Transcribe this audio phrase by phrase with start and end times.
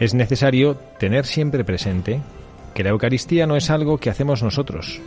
[0.00, 2.22] Es necesario tener siempre presente
[2.74, 4.98] que la Eucaristía no es algo que hacemos nosotros.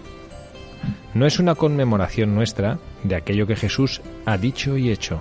[1.16, 5.20] No es una conmemoración nuestra de aquello que Jesús ha dicho y hecho.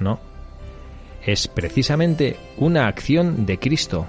[0.00, 0.18] No.
[1.24, 4.06] Es precisamente una acción de Cristo.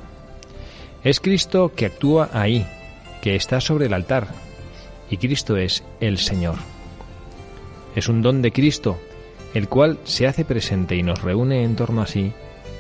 [1.04, 2.66] Es Cristo que actúa ahí,
[3.22, 4.28] que está sobre el altar,
[5.12, 6.56] y Cristo es el Señor.
[7.96, 8.98] Es un don de Cristo,
[9.54, 12.34] el cual se hace presente y nos reúne en torno a sí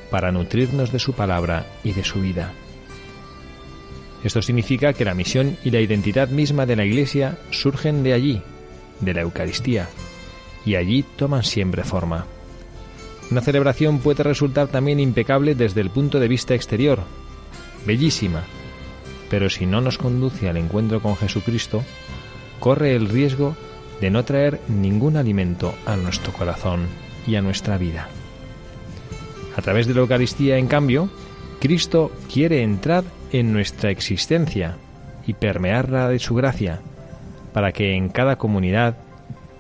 [0.10, 2.54] para nutrirnos de su palabra y de su vida.
[4.24, 8.42] Esto significa que la misión y la identidad misma de la Iglesia surgen de allí,
[9.00, 9.88] de la Eucaristía,
[10.66, 12.26] y allí toman siempre forma.
[13.30, 17.02] Una celebración puede resultar también impecable desde el punto de vista exterior,
[17.86, 18.44] bellísima,
[19.30, 21.84] pero si no nos conduce al encuentro con Jesucristo,
[22.60, 23.56] corre el riesgo
[24.02, 26.88] de no traer ningún alimento a nuestro corazón
[27.26, 28.10] y a nuestra vida.
[29.58, 31.10] A través de la Eucaristía, en cambio,
[31.60, 34.78] Cristo quiere entrar en nuestra existencia
[35.26, 36.80] y permearla de su gracia,
[37.54, 38.98] para que en cada comunidad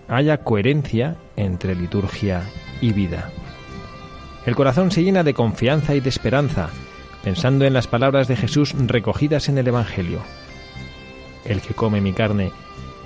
[0.07, 2.43] haya coherencia entre liturgia
[2.79, 3.31] y vida.
[4.45, 6.69] El corazón se llena de confianza y de esperanza,
[7.23, 10.21] pensando en las palabras de Jesús recogidas en el Evangelio.
[11.43, 12.51] El que come mi carne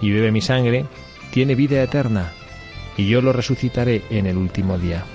[0.02, 0.86] y bebe mi sangre
[1.32, 2.34] tiene vida eterna,
[2.98, 5.06] y yo lo resucitaré en el último día.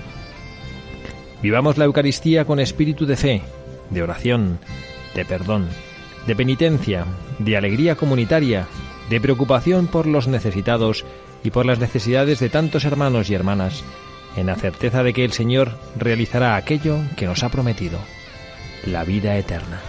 [1.41, 3.41] Vivamos la Eucaristía con espíritu de fe,
[3.89, 4.59] de oración,
[5.13, 5.67] de perdón,
[6.25, 7.05] de penitencia,
[7.39, 8.67] de alegría comunitaria,
[9.09, 11.05] de preocupación por los necesitados
[11.43, 13.83] y por las necesidades de tantos hermanos y hermanas,
[14.35, 17.99] en la certeza de que el Señor realizará aquello que nos ha prometido,
[18.85, 19.81] la vida eterna.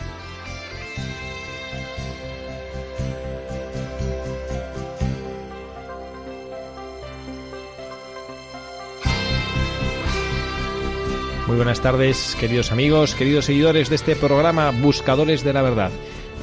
[11.48, 15.90] Muy buenas tardes, queridos amigos, queridos seguidores de este programa Buscadores de la Verdad.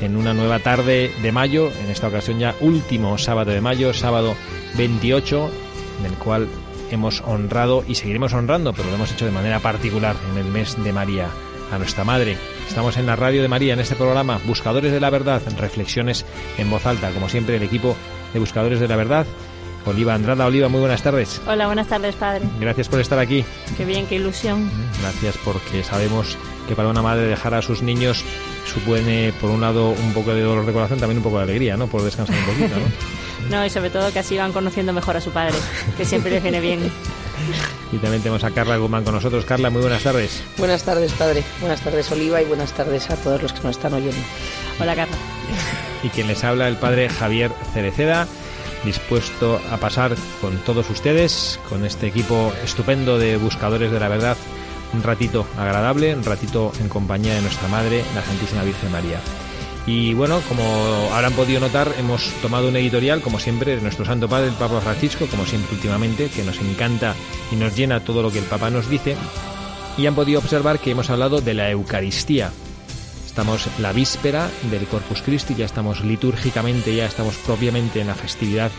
[0.02, 4.36] En una nueva tarde de mayo, en esta ocasión ya último sábado de mayo, sábado
[4.75, 5.52] 28,
[6.00, 6.48] en el cual
[6.90, 10.75] hemos honrado y seguiremos honrando, pero lo hemos hecho de manera particular en el mes
[10.84, 11.30] de María,
[11.72, 12.36] a nuestra Madre.
[12.68, 16.25] Estamos en la radio de María, en este programa Buscadores de la Verdad, reflexiones
[16.58, 17.96] en voz alta, como siempre el equipo
[18.34, 19.28] de Buscadores de la Verdad
[19.86, 20.46] Oliva Andrada.
[20.46, 21.42] Oliva, muy buenas tardes.
[21.48, 22.46] Hola, buenas tardes, padre.
[22.60, 23.46] Gracias por estar aquí.
[23.78, 24.70] Qué bien, qué ilusión.
[25.02, 26.38] Gracias porque sabemos
[26.68, 28.24] que para una madre dejar a sus niños
[28.66, 31.78] supone, por un lado, un poco de dolor de corazón, también un poco de alegría,
[31.78, 31.88] ¿no?
[31.88, 33.50] Por descansar un poquito, ¿no?
[33.58, 35.56] no, y sobre todo que así van conociendo mejor a su padre,
[35.98, 36.80] que siempre les viene bien.
[37.92, 39.46] Y también tenemos a Carla Guzmán con nosotros.
[39.46, 40.44] Carla, muy buenas tardes.
[40.58, 41.44] Buenas tardes, padre.
[41.62, 44.18] Buenas tardes, Oliva, y buenas tardes a todos los que nos están oyendo.
[44.80, 45.16] Hola, Carla.
[46.04, 48.28] Y quien les habla, el padre Javier Cereceda
[48.86, 54.38] dispuesto a pasar con todos ustedes, con este equipo estupendo de buscadores de la verdad,
[54.94, 59.20] un ratito agradable, un ratito en compañía de nuestra Madre, la Santísima Virgen María.
[59.88, 60.64] Y bueno, como
[61.14, 64.82] habrán podido notar, hemos tomado un editorial, como siempre, de nuestro Santo Padre, el Papa
[64.82, 67.14] Francisco, como siempre últimamente, que nos encanta
[67.52, 69.16] y nos llena todo lo que el Papa nos dice.
[69.98, 72.52] Y han podido observar que hemos hablado de la Eucaristía.
[73.36, 78.72] Estamos la víspera del Corpus Christi, ya estamos litúrgicamente, ya estamos propiamente en la festividad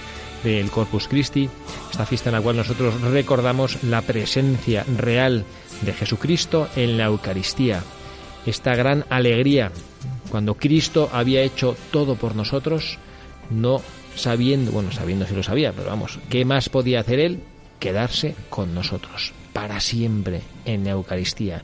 [0.43, 1.51] del Corpus Christi,
[1.91, 5.45] esta fiesta en la cual nosotros recordamos la presencia real
[5.83, 7.83] de Jesucristo en la Eucaristía,
[8.47, 9.73] esta gran alegría
[10.31, 12.97] cuando Cristo había hecho todo por nosotros,
[13.51, 13.83] no
[14.15, 17.41] sabiendo, bueno, sabiendo si lo sabía, pero vamos, ¿qué más podía hacer Él?
[17.79, 21.63] Quedarse con nosotros, para siempre, en la Eucaristía.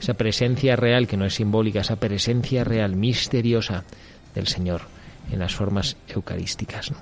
[0.00, 3.84] Esa presencia real, que no es simbólica, esa presencia real, misteriosa
[4.34, 4.82] del Señor
[5.30, 6.92] en las formas eucarísticas.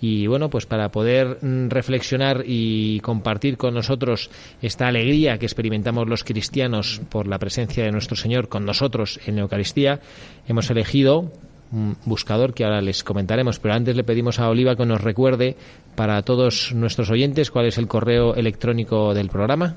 [0.00, 4.30] Y bueno, pues para poder mm, reflexionar y compartir con nosotros
[4.60, 9.36] esta alegría que experimentamos los cristianos por la presencia de nuestro Señor con nosotros en
[9.36, 10.00] la Eucaristía,
[10.46, 11.32] hemos elegido
[11.72, 15.56] un buscador que ahora les comentaremos, pero antes le pedimos a Oliva que nos recuerde
[15.96, 19.76] para todos nuestros oyentes cuál es el correo electrónico del programa.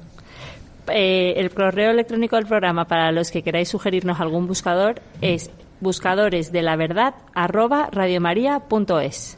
[0.92, 6.52] Eh, el correo electrónico del programa para los que queráis sugerirnos algún buscador es buscadores
[6.52, 9.38] de la verdad arroba radiomaria.es.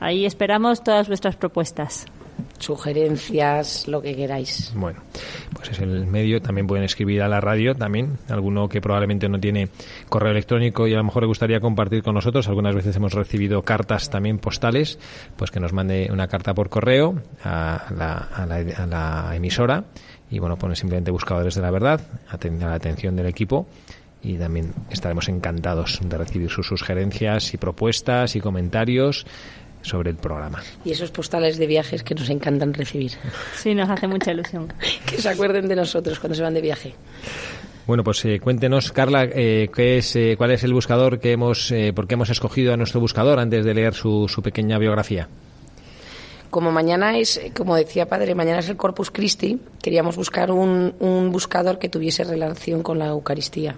[0.00, 2.06] Ahí esperamos todas vuestras propuestas.
[2.58, 4.72] Sugerencias, lo que queráis.
[4.74, 5.00] Bueno,
[5.54, 6.40] pues es el medio.
[6.40, 8.18] También pueden escribir a la radio, también.
[8.28, 9.68] Alguno que probablemente no tiene
[10.08, 12.48] correo electrónico y a lo mejor le gustaría compartir con nosotros.
[12.48, 14.98] Algunas veces hemos recibido cartas también postales,
[15.36, 17.14] pues que nos mande una carta por correo
[17.44, 19.84] a la, a la, a la emisora.
[20.30, 23.66] Y bueno, pone simplemente buscadores de la verdad, a la atención del equipo
[24.22, 29.26] y también estaremos encantados de recibir sus sugerencias y propuestas y comentarios
[29.82, 30.62] sobre el programa.
[30.84, 33.12] Y esos postales de viajes que nos encantan recibir.
[33.56, 34.72] Sí, nos hace mucha ilusión.
[35.06, 36.94] que se acuerden de nosotros cuando se van de viaje.
[37.86, 41.72] Bueno, pues eh, cuéntenos, Carla, eh, ¿qué es, eh, cuál es el buscador que hemos,
[41.72, 45.28] eh, por qué hemos escogido a nuestro buscador antes de leer su, su pequeña biografía.
[46.50, 51.30] Como mañana es, como decía padre, mañana es el Corpus Christi, queríamos buscar un, un,
[51.30, 53.76] buscador que tuviese relación con la Eucaristía.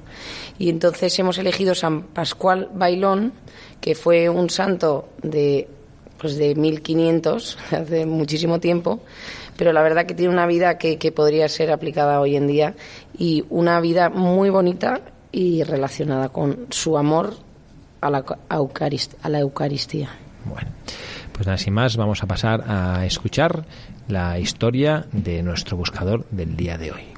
[0.58, 3.34] Y entonces hemos elegido San Pascual Bailón,
[3.80, 5.68] que fue un santo de
[6.22, 9.00] pues de 1500, hace muchísimo tiempo,
[9.56, 12.74] pero la verdad que tiene una vida que, que podría ser aplicada hoy en día
[13.18, 15.00] y una vida muy bonita
[15.32, 17.34] y relacionada con su amor
[18.00, 20.10] a la, a la Eucaristía.
[20.44, 20.68] Bueno,
[21.42, 23.64] pues nada, sin más, vamos a pasar a escuchar
[24.06, 27.11] la historia de nuestro buscador del día de hoy.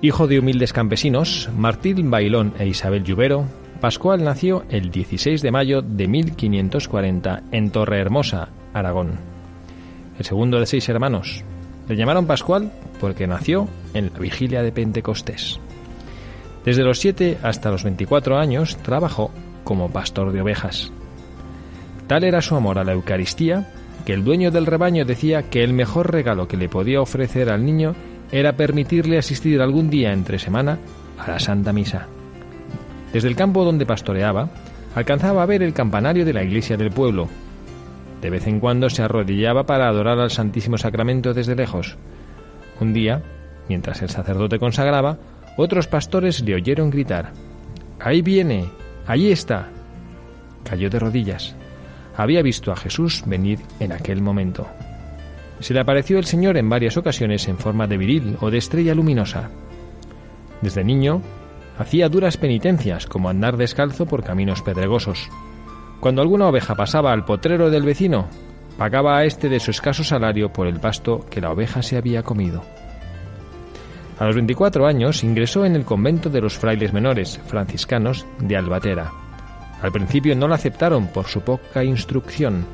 [0.00, 3.46] Hijo de humildes campesinos, Martín Bailón e Isabel Lluvero,
[3.80, 9.18] Pascual nació el 16 de mayo de 1540 en Torrehermosa, Aragón.
[10.16, 11.42] El segundo de seis hermanos.
[11.88, 12.70] Le llamaron Pascual
[13.00, 15.58] porque nació en la vigilia de Pentecostés.
[16.64, 19.32] Desde los 7 hasta los 24 años trabajó
[19.64, 20.92] como pastor de ovejas.
[22.06, 23.72] Tal era su amor a la Eucaristía
[24.06, 27.66] que el dueño del rebaño decía que el mejor regalo que le podía ofrecer al
[27.66, 27.96] niño
[28.30, 30.78] era permitirle asistir algún día entre semana
[31.18, 32.06] a la Santa Misa.
[33.12, 34.50] Desde el campo donde pastoreaba,
[34.94, 37.28] alcanzaba a ver el campanario de la iglesia del pueblo.
[38.20, 41.96] De vez en cuando se arrodillaba para adorar al Santísimo Sacramento desde lejos.
[42.80, 43.22] Un día,
[43.68, 45.18] mientras el sacerdote consagraba,
[45.56, 47.32] otros pastores le oyeron gritar
[48.00, 48.68] Ahí viene,
[49.06, 49.68] ahí está.
[50.64, 51.54] Cayó de rodillas.
[52.16, 54.66] Había visto a Jesús venir en aquel momento.
[55.60, 58.94] Se le apareció el Señor en varias ocasiones en forma de viril o de estrella
[58.94, 59.50] luminosa.
[60.62, 61.22] Desde niño,
[61.78, 65.28] hacía duras penitencias como andar descalzo por caminos pedregosos.
[66.00, 68.28] Cuando alguna oveja pasaba al potrero del vecino,
[68.76, 72.22] pagaba a éste de su escaso salario por el pasto que la oveja se había
[72.22, 72.62] comido.
[74.18, 79.12] A los 24 años ingresó en el convento de los frailes menores franciscanos de Albatera.
[79.80, 82.66] Al principio no la aceptaron por su poca instrucción,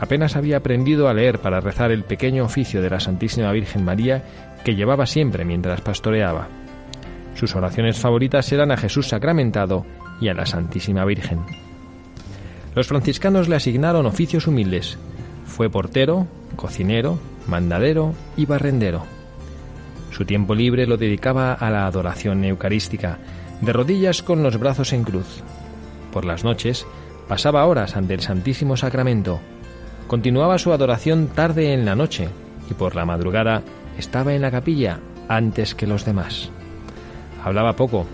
[0.00, 4.24] apenas había aprendido a leer para rezar el pequeño oficio de la Santísima Virgen María
[4.64, 6.48] que llevaba siempre mientras pastoreaba.
[7.34, 9.86] Sus oraciones favoritas eran a Jesús sacramentado
[10.20, 11.40] y a la Santísima Virgen.
[12.74, 14.98] Los franciscanos le asignaron oficios humildes.
[15.44, 16.26] Fue portero,
[16.56, 19.04] cocinero, mandadero y barrendero.
[20.10, 23.18] Su tiempo libre lo dedicaba a la adoración eucarística,
[23.60, 25.42] de rodillas con los brazos en cruz.
[26.12, 26.86] Por las noches
[27.28, 29.40] pasaba horas ante el Santísimo Sacramento,
[30.10, 32.30] Continuaba su adoración tarde en la noche
[32.68, 33.62] y por la madrugada
[33.96, 34.98] estaba en la capilla
[35.28, 36.50] antes que los demás.
[37.44, 38.06] Hablaba poco,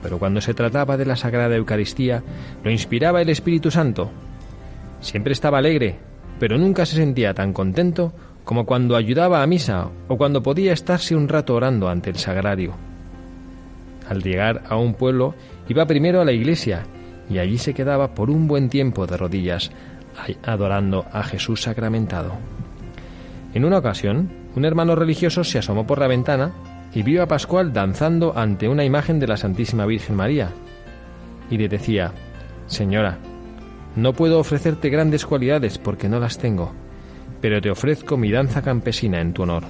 [0.00, 2.22] pero cuando se trataba de la Sagrada Eucaristía,
[2.62, 4.12] lo inspiraba el Espíritu Santo.
[5.00, 5.98] Siempre estaba alegre,
[6.38, 8.12] pero nunca se sentía tan contento
[8.44, 12.74] como cuando ayudaba a misa o cuando podía estarse un rato orando ante el sagrario.
[14.08, 15.34] Al llegar a un pueblo,
[15.68, 16.84] iba primero a la iglesia
[17.28, 19.72] y allí se quedaba por un buen tiempo de rodillas,
[20.44, 22.32] adorando a Jesús sacramentado.
[23.54, 26.52] En una ocasión, un hermano religioso se asomó por la ventana
[26.94, 30.50] y vio a Pascual danzando ante una imagen de la Santísima Virgen María,
[31.50, 32.12] y le decía,
[32.66, 33.18] Señora,
[33.96, 36.72] no puedo ofrecerte grandes cualidades porque no las tengo,
[37.40, 39.64] pero te ofrezco mi danza campesina en tu honor.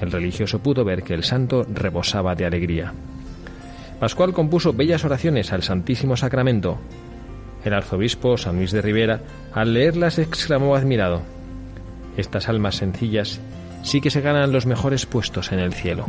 [0.00, 2.92] El religioso pudo ver que el santo rebosaba de alegría.
[4.00, 6.78] Pascual compuso bellas oraciones al Santísimo Sacramento.
[7.64, 9.20] El arzobispo San Luis de Rivera,
[9.52, 11.22] al leerlas, exclamó admirado,
[12.16, 13.40] Estas almas sencillas
[13.82, 16.06] sí que se ganan los mejores puestos en el cielo.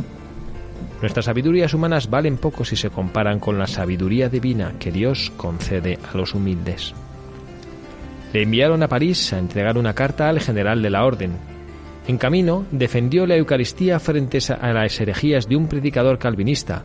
[1.00, 5.98] Nuestras sabidurías humanas valen poco si se comparan con la sabiduría divina que Dios concede
[6.12, 6.94] a los humildes.
[8.32, 11.32] Le enviaron a París a entregar una carta al general de la orden.
[12.08, 16.82] En camino defendió la Eucaristía frente a las herejías de un predicador calvinista,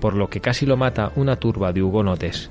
[0.00, 2.50] por lo que casi lo mata una turba de hugonotes.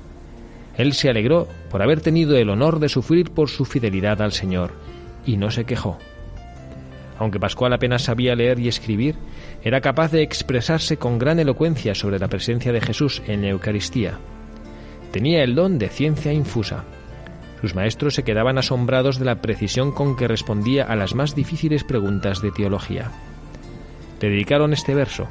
[0.76, 4.72] Él se alegró por haber tenido el honor de sufrir por su fidelidad al Señor,
[5.26, 5.98] y no se quejó.
[7.18, 9.16] Aunque Pascual apenas sabía leer y escribir,
[9.62, 14.18] era capaz de expresarse con gran elocuencia sobre la presencia de Jesús en la Eucaristía.
[15.12, 16.84] Tenía el don de ciencia infusa.
[17.60, 21.84] Sus maestros se quedaban asombrados de la precisión con que respondía a las más difíciles
[21.84, 23.12] preguntas de teología.
[24.20, 25.28] Le dedicaron este verso.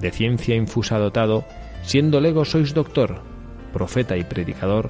[0.00, 1.44] De ciencia infusa dotado,
[1.82, 3.33] siendo lego sois doctor,
[3.74, 4.88] profeta y predicador,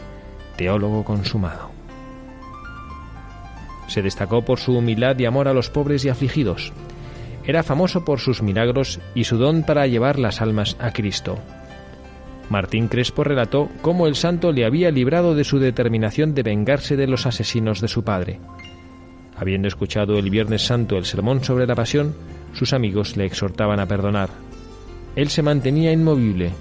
[0.56, 1.70] teólogo consumado.
[3.88, 6.72] Se destacó por su humildad y amor a los pobres y afligidos.
[7.44, 11.38] Era famoso por sus milagros y su don para llevar las almas a Cristo.
[12.50, 17.06] Martín Crespo relató cómo el santo le había librado de su determinación de vengarse de
[17.06, 18.38] los asesinos de su padre.
[19.36, 22.14] Habiendo escuchado el Viernes Santo el sermón sobre la pasión,
[22.52, 24.30] sus amigos le exhortaban a perdonar.
[25.16, 26.52] Él se mantenía inmovible.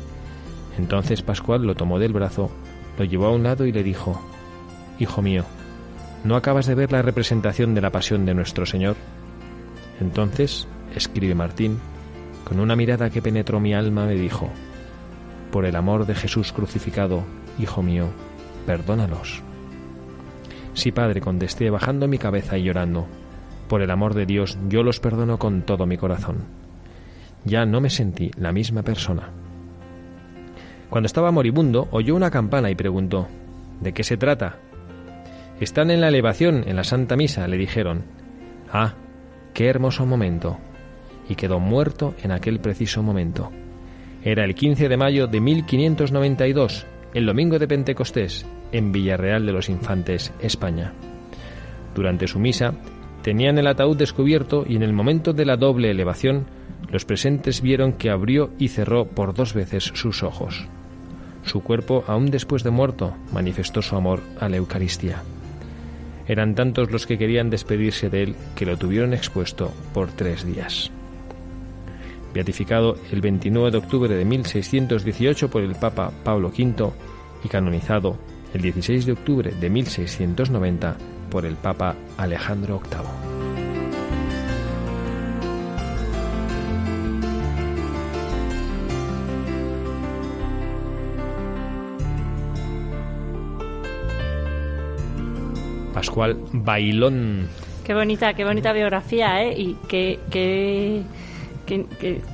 [0.77, 2.49] Entonces Pascual lo tomó del brazo,
[2.97, 4.21] lo llevó a un lado y le dijo,
[4.99, 5.43] Hijo mío,
[6.23, 8.95] ¿No acabas de ver la representación de la pasión de nuestro Señor?
[9.99, 11.79] Entonces, escribe Martín,
[12.45, 14.49] con una mirada que penetró mi alma me dijo,
[15.51, 17.23] Por el amor de Jesús crucificado,
[17.59, 18.07] Hijo mío,
[18.65, 19.41] perdónalos.
[20.73, 23.05] Sí, Padre, contesté bajando mi cabeza y llorando,
[23.67, 26.37] por el amor de Dios yo los perdono con todo mi corazón.
[27.43, 29.29] Ya no me sentí la misma persona.
[30.93, 33.27] Cuando estaba moribundo, oyó una campana y preguntó,
[33.81, 34.59] ¿De qué se trata?
[35.59, 38.03] Están en la elevación, en la Santa Misa, le dijeron.
[38.71, 38.93] Ah,
[39.55, 40.59] qué hermoso momento.
[41.27, 43.49] Y quedó muerto en aquel preciso momento.
[44.23, 46.85] Era el 15 de mayo de 1592,
[47.15, 50.93] el domingo de Pentecostés, en Villarreal de los Infantes, España.
[51.95, 52.75] Durante su misa,
[53.23, 56.45] tenían el ataúd descubierto y en el momento de la doble elevación,
[56.91, 60.69] los presentes vieron que abrió y cerró por dos veces sus ojos.
[61.45, 65.23] Su cuerpo, aún después de muerto, manifestó su amor a la Eucaristía.
[66.27, 70.91] Eran tantos los que querían despedirse de él que lo tuvieron expuesto por tres días.
[72.33, 76.91] Beatificado el 29 de octubre de 1618 por el Papa Pablo V
[77.43, 78.17] y canonizado
[78.53, 80.95] el 16 de octubre de 1690
[81.29, 83.32] por el Papa Alejandro VIII.
[96.03, 97.47] Pascual Bailón.
[97.85, 99.53] Qué bonita, qué bonita biografía, ¿eh?
[99.57, 101.01] Y qué, qué,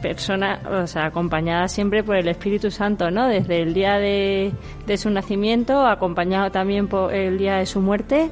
[0.01, 3.27] persona, o sea, acompañada siempre por el Espíritu Santo, ¿no?
[3.27, 4.51] Desde el día de,
[4.97, 8.31] su nacimiento, acompañado también por el día de su muerte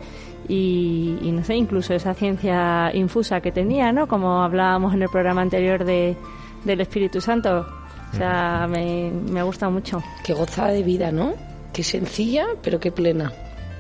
[0.50, 4.08] y, no sé, incluso esa ciencia infusa que tenía, ¿no?
[4.08, 6.18] Como hablábamos en el programa anterior de,
[6.66, 7.68] del Espíritu Santo.
[8.12, 10.02] O sea, me, me ha gustado mucho.
[10.24, 11.36] Qué gozada de vida, ¿no?
[11.74, 13.32] Qué sencilla, pero qué plena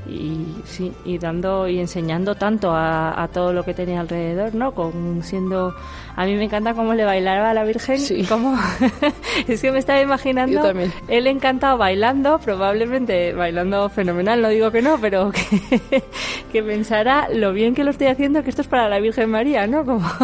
[0.05, 5.21] y sí y dando y enseñando tanto a, todo lo que tenía alrededor no con
[5.23, 5.75] siendo
[6.15, 8.23] a mí me encanta cómo le bailaba a la Virgen sí.
[8.23, 8.57] cómo
[9.47, 10.71] es que me estaba imaginando
[11.07, 15.31] él encantado bailando probablemente bailando fenomenal no digo que no pero
[15.89, 16.03] que,
[16.51, 19.67] que pensara lo bien que lo estoy haciendo que esto es para la Virgen María
[19.67, 20.07] no como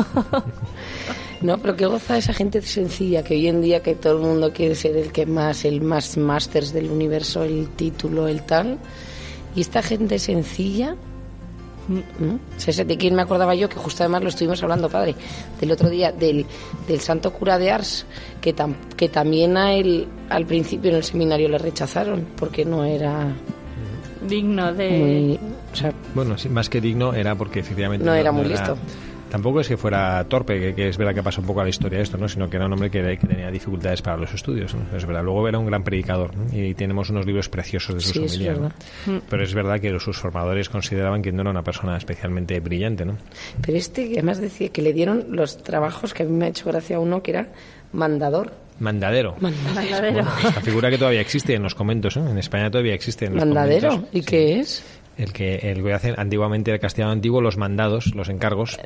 [1.44, 4.54] No, pero qué goza esa gente sencilla que hoy en día que todo el mundo
[4.54, 8.80] quiere ser el que más, el más masters del universo, el título, el tal.
[9.56, 10.96] Y esta gente sencilla,
[12.20, 12.40] ¿no?
[12.58, 13.68] ¿Sabes ¿De quién me acordaba yo?
[13.70, 15.16] Que justo además lo estuvimos hablando, padre,
[15.60, 16.46] del otro día, del,
[16.88, 18.06] del santo cura de Ars,
[18.42, 22.84] que, tam- que también a él al principio en el seminario le rechazaron porque no
[22.86, 23.28] era
[24.28, 24.90] Digno de...
[24.90, 25.40] muy...
[25.74, 28.78] O sea, Bueno, sí, más que digno era porque efectivamente No era muy listo.
[29.34, 31.70] Tampoco es que fuera torpe, que, que es verdad que pasa un poco a la
[31.72, 32.30] historia esto, ¿no?
[32.30, 34.76] sino que era un hombre que, que tenía dificultades para los estudios.
[34.76, 34.96] ¿no?
[34.96, 35.24] Es verdad.
[35.24, 36.46] Luego era un gran predicador ¿no?
[36.56, 38.46] y tenemos unos libros preciosos de su Sí, ¿no?
[38.52, 38.72] verdad.
[39.28, 43.06] Pero es verdad que sus formadores consideraban que no era una persona especialmente brillante.
[43.06, 43.18] ¿no?
[43.66, 46.70] pero este además decía que le dieron los trabajos que a mí me ha hecho
[46.70, 47.48] gracia uno que era
[47.92, 48.54] mandador.
[48.80, 49.36] Mandadero.
[49.40, 50.20] Mandadero.
[50.48, 52.20] Esta figura que todavía existe en los conventos, ¿eh?
[52.20, 53.90] en España todavía existe en los ¿Mandadero?
[53.90, 54.14] conventos.
[54.16, 54.26] ¿Y Sí.
[54.28, 54.84] qué es?
[55.16, 58.80] El que el que hacen antiguamente el castellano antiguo los mandados, los encargos,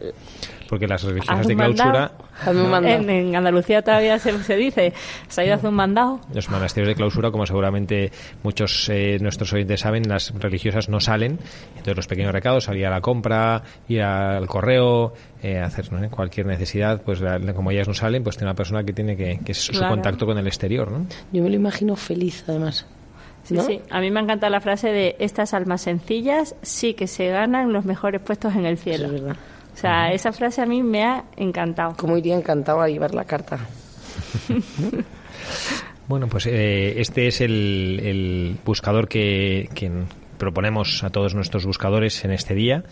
[0.68, 1.94] porque las religiosas Haz de mandado.
[1.94, 2.96] clausura, mandado.
[2.96, 4.92] En, en Andalucía todavía se, se dice,
[5.30, 6.20] se ha ido a hacer un mandado.
[6.34, 8.12] los monasterios de clausura, como seguramente
[8.44, 12.90] muchos eh, nuestros oyentes saben, las religiosas no salen, entonces los pequeños recados, salir a
[12.90, 16.10] la compra, ir al correo, eh, hacer ¿no?
[16.10, 19.16] cualquier necesidad, pues la- la- como ellas no salen, pues tiene una persona que tiene
[19.16, 19.90] que, que es su Claro.
[19.94, 21.06] contacto con el exterior, ¿no?
[21.32, 22.86] Yo me lo imagino feliz, además.
[23.48, 23.64] Sí, ¿no?
[23.64, 23.82] sí.
[23.90, 27.86] A mí me encanta la frase de estas almas sencillas sí que se ganan los
[27.86, 29.06] mejores puestos en el cielo.
[29.06, 29.38] es verdad.
[29.74, 31.96] O sea, esa frase a mí me ha encantado.
[31.96, 33.60] Como iría encantado a llevar la carta.
[36.08, 39.92] Bueno, pues eh, este es el, el buscador que, que
[40.38, 42.86] proponemos a todos nuestros buscadores en este día,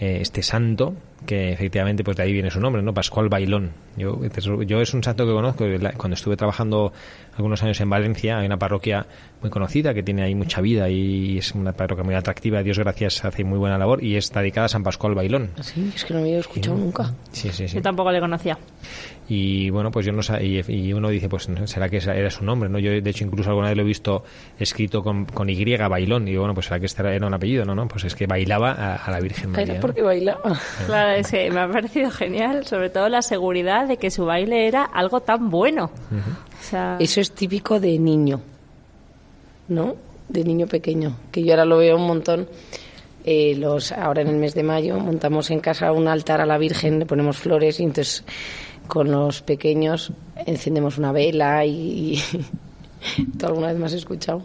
[0.00, 0.94] eh, este santo,
[1.26, 2.94] que efectivamente pues de ahí viene su nombre, ¿no?
[2.94, 3.72] Pascual Bailón.
[3.96, 4.20] Yo,
[4.64, 5.64] yo es un santo que conozco,
[5.96, 6.92] cuando estuve trabajando
[7.36, 9.06] algunos años en Valencia, hay una parroquia
[9.40, 13.24] muy conocida que tiene ahí mucha vida y es una parroquia muy atractiva, Dios gracias
[13.24, 15.50] hace muy buena labor y está dedicada a San Pascual Bailón.
[15.58, 17.12] Así, es que no me había escuchado nunca.
[17.32, 17.74] Sí, sí, sí.
[17.74, 18.56] Yo tampoco le conocía.
[19.30, 22.30] Y bueno, pues yo no sé, y, y uno dice, pues será que esa era
[22.30, 22.78] su nombre, ¿no?
[22.78, 24.24] Yo de hecho incluso alguna vez lo he visto
[24.58, 27.66] escrito con, con Y, bailón, y digo, bueno, pues será que este era un apellido,
[27.66, 27.74] ¿no?
[27.74, 27.86] no?
[27.88, 29.64] Pues es que bailaba a, a la Virgen María.
[29.64, 29.80] Era ¿no?
[29.80, 30.58] porque bailaba.
[30.86, 34.66] Claro, es que me ha parecido genial, sobre todo la seguridad de que su baile
[34.66, 35.90] era algo tan bueno.
[36.10, 38.40] O sea, Eso es típico de niño,
[39.68, 39.96] ¿no?
[40.28, 42.48] De niño pequeño, que yo ahora lo veo un montón.
[43.24, 46.56] Eh, los ahora en el mes de mayo montamos en casa un altar a la
[46.56, 48.24] Virgen, le ponemos flores y entonces
[48.88, 50.12] con los pequeños
[50.46, 54.42] encendemos una vela y, y tú alguna vez me has escuchado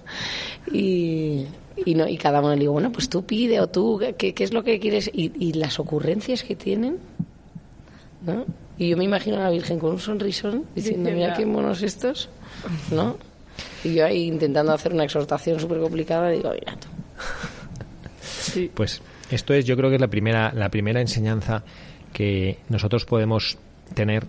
[0.72, 1.46] y,
[1.86, 4.44] y no y cada uno le digo bueno pues tú pide o tú qué, qué
[4.44, 7.00] es lo que quieres y, y las ocurrencias que tienen
[8.26, 8.46] ¿no?
[8.78, 12.30] Y yo me imagino a la Virgen con un sonrisón diciendo, mira qué monos estos,
[12.92, 13.18] ¿no?
[13.84, 16.88] Y yo ahí intentando hacer una exhortación súper complicada, digo, mira tú.
[18.74, 21.64] Pues esto es, yo creo que es la primera, la primera enseñanza
[22.14, 23.58] que nosotros podemos
[23.94, 24.26] tener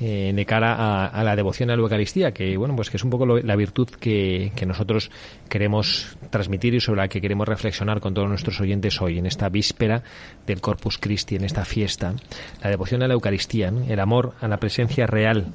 [0.00, 3.10] eh, de cara a, la devoción a la Eucaristía, que bueno, pues que es un
[3.10, 5.10] poco lo- la virtud que, que nosotros
[5.48, 9.48] queremos transmitir y sobre la que queremos reflexionar con todos nuestros oyentes hoy, en esta
[9.48, 10.04] víspera
[10.46, 12.14] del Corpus Christi, en esta fiesta.
[12.62, 15.46] La devoción a la Eucaristía, el amor a la presencia real,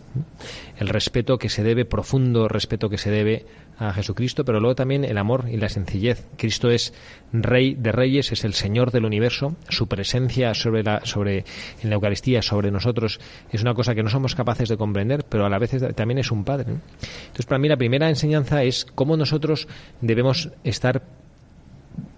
[0.78, 3.46] el respeto que se debe, profundo respeto que se debe
[3.84, 6.26] a Jesucristo, pero luego también el amor y la sencillez.
[6.38, 6.94] Cristo es
[7.32, 9.56] Rey de Reyes, es el Señor del universo.
[9.70, 11.46] Su presencia sobre la, sobre,
[11.82, 13.20] en la Eucaristía, sobre nosotros,
[13.52, 16.32] es una cosa que no somos capaces de comprender, pero a la vez también es
[16.32, 16.72] un Padre.
[16.72, 19.68] Entonces, para mí la primera enseñanza es cómo nosotros
[20.02, 21.04] debemos estar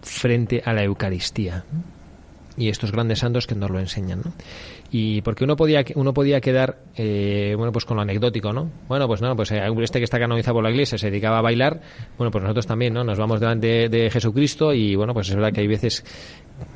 [0.01, 1.65] frente a la Eucaristía
[2.57, 4.21] y estos grandes santos que nos lo enseñan.
[4.97, 8.69] Y porque uno podía uno podía quedar eh, bueno pues con lo anecdótico, ¿no?
[8.87, 11.41] Bueno, pues no, pues eh, este que está canonizado por la Iglesia se dedicaba a
[11.41, 11.81] bailar,
[12.17, 13.03] bueno, pues nosotros también, ¿no?
[13.03, 16.01] Nos vamos delante de, Jesucristo y bueno, pues es verdad que hay veces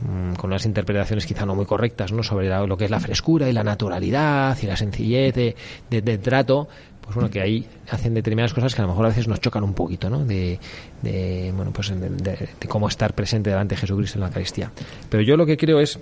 [0.02, 2.22] mm, con unas interpretaciones quizá no muy correctas, ¿no?
[2.22, 5.56] Sobre la- lo que es la frescura y la naturalidad y la sencillez de,
[5.90, 6.68] de- del trato,
[7.00, 9.64] pues bueno, que ahí hacen determinadas cosas que a lo mejor a veces nos chocan
[9.64, 10.26] un poquito, ¿no?
[10.26, 10.60] De,
[11.02, 14.72] de, bueno, pues de, de- de cómo estar presente delante de Jesucristo en la Eucaristía.
[15.10, 16.00] Pero yo lo que creo es,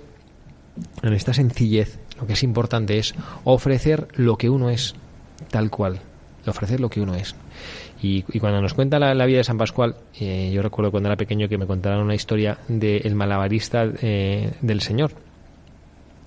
[1.02, 4.94] en esta sencillez, lo que es importante es ofrecer lo que uno es,
[5.50, 6.00] tal cual,
[6.46, 7.34] ofrecer lo que uno es.
[8.00, 11.16] Y, y cuando nos cuenta la, vida de San Pascual, eh, yo recuerdo cuando era
[11.16, 15.12] pequeño que me contaron una historia del malabarista eh, del Señor.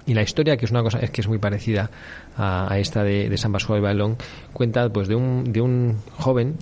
[0.06, 1.90] Y la historia, que es una cosa es que es muy parecida
[2.36, 4.18] a, esta de, de San Pascual de Bailón,
[4.52, 6.56] cuenta pues de un, de un joven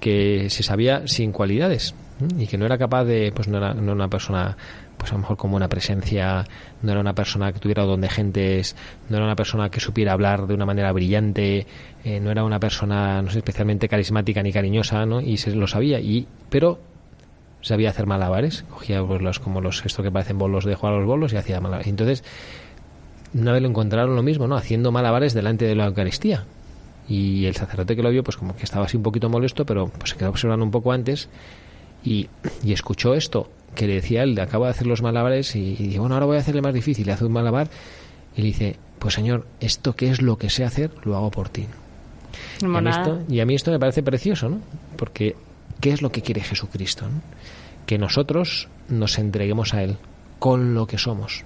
[0.00, 1.94] que se sabía sin cualidades
[2.38, 4.56] y que no era capaz de, pues no era, no era una persona,
[4.96, 6.44] pues a lo mejor como una presencia,
[6.82, 8.76] no era una persona que tuviera don de gentes,
[9.08, 11.66] no era una persona que supiera hablar de una manera brillante,
[12.04, 15.20] eh, no era una persona, no sé, especialmente carismática ni cariñosa, ¿no?
[15.20, 16.78] Y se lo sabía, y, pero
[17.60, 20.98] sabía hacer malabares, cogía pues, los, como los, esto que parecen bolos de jugar a
[20.98, 21.88] los bolos y hacía malabares.
[21.88, 22.24] Entonces,
[23.34, 24.56] una vez lo encontraron lo mismo, ¿no?
[24.56, 26.44] Haciendo malabares delante de la Eucaristía.
[27.08, 29.88] Y el sacerdote que lo vio, pues como que estaba así un poquito molesto, pero
[29.88, 31.28] pues se quedó observando un poco antes
[32.04, 32.28] y,
[32.64, 36.00] y escuchó esto que le decía él, acabo de hacer los malabares y, y dice,
[36.00, 37.68] bueno, ahora voy a hacerle más difícil, le hace un malabar
[38.36, 41.48] y le dice, pues señor, esto que es lo que sé hacer, lo hago por
[41.48, 41.66] ti.
[42.60, 44.60] Y a, mí esto, y a, mí esto, me parece precioso, ¿no?
[44.96, 45.36] Porque,
[45.80, 47.06] ¿qué es lo que quiere Jesucristo?
[47.06, 47.20] ¿no?
[47.86, 49.96] Que nosotros nos entreguemos a Él
[50.38, 51.44] con lo que somos.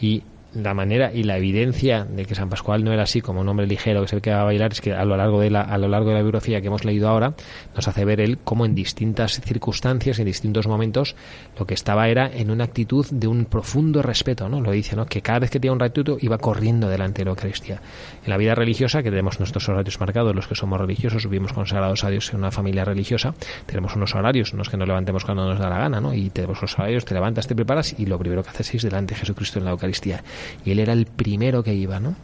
[0.00, 0.22] Y
[0.62, 3.66] la manera y la evidencia de que San Pascual no era así como un hombre
[3.66, 5.78] ligero que se que va a bailar es que a lo largo de la a
[5.78, 7.34] lo largo de la biografía que hemos leído ahora
[7.74, 11.16] nos hace ver él cómo en distintas circunstancias en distintos momentos
[11.58, 15.06] lo que estaba era en una actitud de un profundo respeto no lo dice no
[15.06, 17.80] que cada vez que tenía un ratito iba corriendo delante de la Eucaristía.
[18.24, 22.04] En la vida religiosa que tenemos nuestros horarios marcados los que somos religiosos vivimos consagrados
[22.04, 23.34] a Dios en una familia religiosa
[23.66, 26.60] tenemos unos horarios unos que nos levantemos cuando nos da la gana no y tenemos
[26.60, 29.58] los horarios te levantas te preparas y lo primero que haces es delante de Jesucristo
[29.58, 30.22] en la Eucaristía
[30.64, 32.14] y él era el primero que iba ¿no?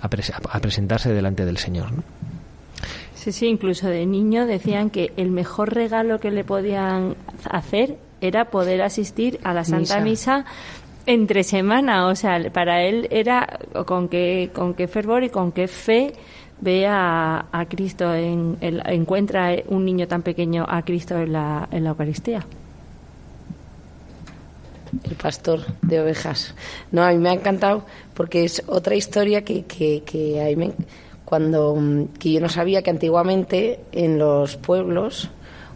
[0.00, 1.92] a, pres a presentarse delante del Señor.
[1.92, 2.02] ¿no?
[3.14, 7.16] Sí, sí, incluso de niño decían que el mejor regalo que le podían
[7.50, 10.44] hacer era poder asistir a la Santa Misa, Misa
[11.06, 15.68] entre semana, o sea, para él era con qué con qué fervor y con qué
[15.68, 16.12] fe
[16.60, 21.84] ve a, a Cristo, en, encuentra un niño tan pequeño a Cristo en la, en
[21.84, 22.46] la Eucaristía
[25.02, 26.54] el pastor de ovejas.
[26.92, 30.56] No, a mí me ha encantado porque es otra historia que, que, que a mí
[30.56, 30.72] me,
[31.24, 35.30] cuando que yo no sabía que antiguamente en los pueblos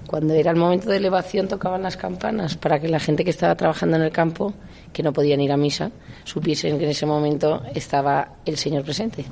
[0.06, 3.54] cuando era el momento de elevación tocaban las campanas para que la gente que estaba
[3.54, 4.54] trabajando en el campo
[4.92, 5.90] que no podían ir a misa
[6.24, 9.24] supiesen que en ese momento estaba el Señor presente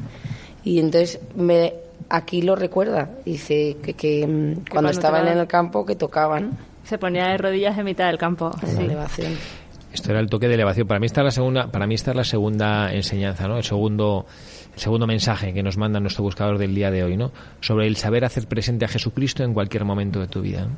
[0.65, 1.75] y entonces me
[2.09, 7.29] aquí lo recuerda dice que, que cuando estaban en el campo que tocaban se ponía
[7.29, 8.77] de rodillas en mitad del campo en sí.
[8.77, 9.33] la elevación
[9.97, 10.87] esto era el toque de elevación.
[10.87, 13.57] Para mí esta es la segunda, para mí esta es la segunda enseñanza, ¿no?
[13.57, 14.27] El segundo,
[14.75, 17.33] el segundo mensaje que nos manda nuestro buscador del día de hoy, ¿no?
[17.61, 20.69] Sobre el saber hacer presente a Jesucristo en cualquier momento de tu vida.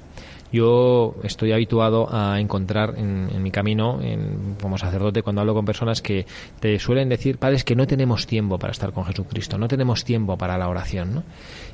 [0.51, 5.67] Yo estoy habituado a encontrar en, en mi camino, en, como sacerdote, cuando hablo con
[5.67, 6.25] personas que
[6.59, 10.39] te suelen decir, padres, que no tenemos tiempo para estar con Jesucristo, no tenemos tiempo
[10.39, 11.23] para la oración, ¿no?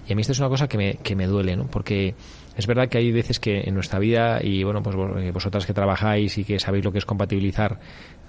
[0.09, 1.67] Y a mí esto es una cosa que me, que me duele, ¿no?
[1.67, 2.15] Porque
[2.57, 4.97] es verdad que hay veces que en nuestra vida, y bueno, pues
[5.33, 7.79] vosotras que trabajáis y que sabéis lo que es compatibilizar,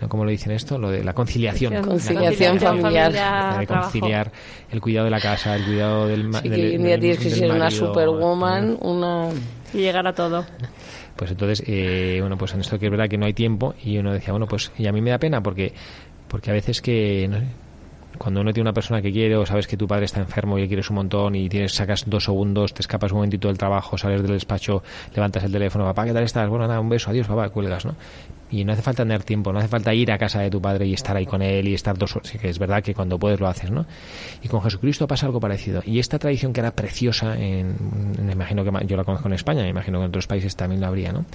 [0.01, 0.09] ¿no?
[0.09, 0.79] ¿cómo lo dicen esto?
[0.79, 1.83] Lo de la conciliación.
[1.83, 3.11] Conciliación, familiar.
[3.13, 4.31] familiar de conciliar
[4.71, 7.29] el cuidado de la casa, el cuidado del sí, del, que un día tienes que
[7.29, 9.29] ser una superwoman, una...
[9.73, 10.45] Y llegar a todo.
[11.15, 13.97] Pues entonces, eh, bueno, pues en esto que es verdad que no hay tiempo, y
[13.97, 15.73] uno decía, bueno, pues, y a mí me da pena porque,
[16.27, 17.45] porque a veces que, no sé,
[18.17, 20.61] cuando uno tiene una persona que quiere o sabes que tu padre está enfermo y
[20.61, 23.97] le quieres un montón y tienes sacas dos segundos, te escapas un momentito del trabajo,
[23.97, 26.49] sales del despacho, levantas el teléfono, papá, ¿qué tal estás?
[26.49, 27.95] Bueno, nada, un beso, adiós, papá, cuelgas, ¿no?
[28.51, 30.85] Y no hace falta tener tiempo, no hace falta ir a casa de tu padre
[30.85, 32.31] y estar ahí con él y estar dos horas.
[32.31, 33.85] Que es verdad que cuando puedes lo haces, ¿no?
[34.43, 35.81] Y con Jesucristo pasa algo parecido.
[35.85, 37.75] Y esta tradición que era preciosa, en,
[38.23, 40.81] me imagino que yo la conozco en España, me imagino que en otros países también
[40.81, 41.25] la habría, ¿no?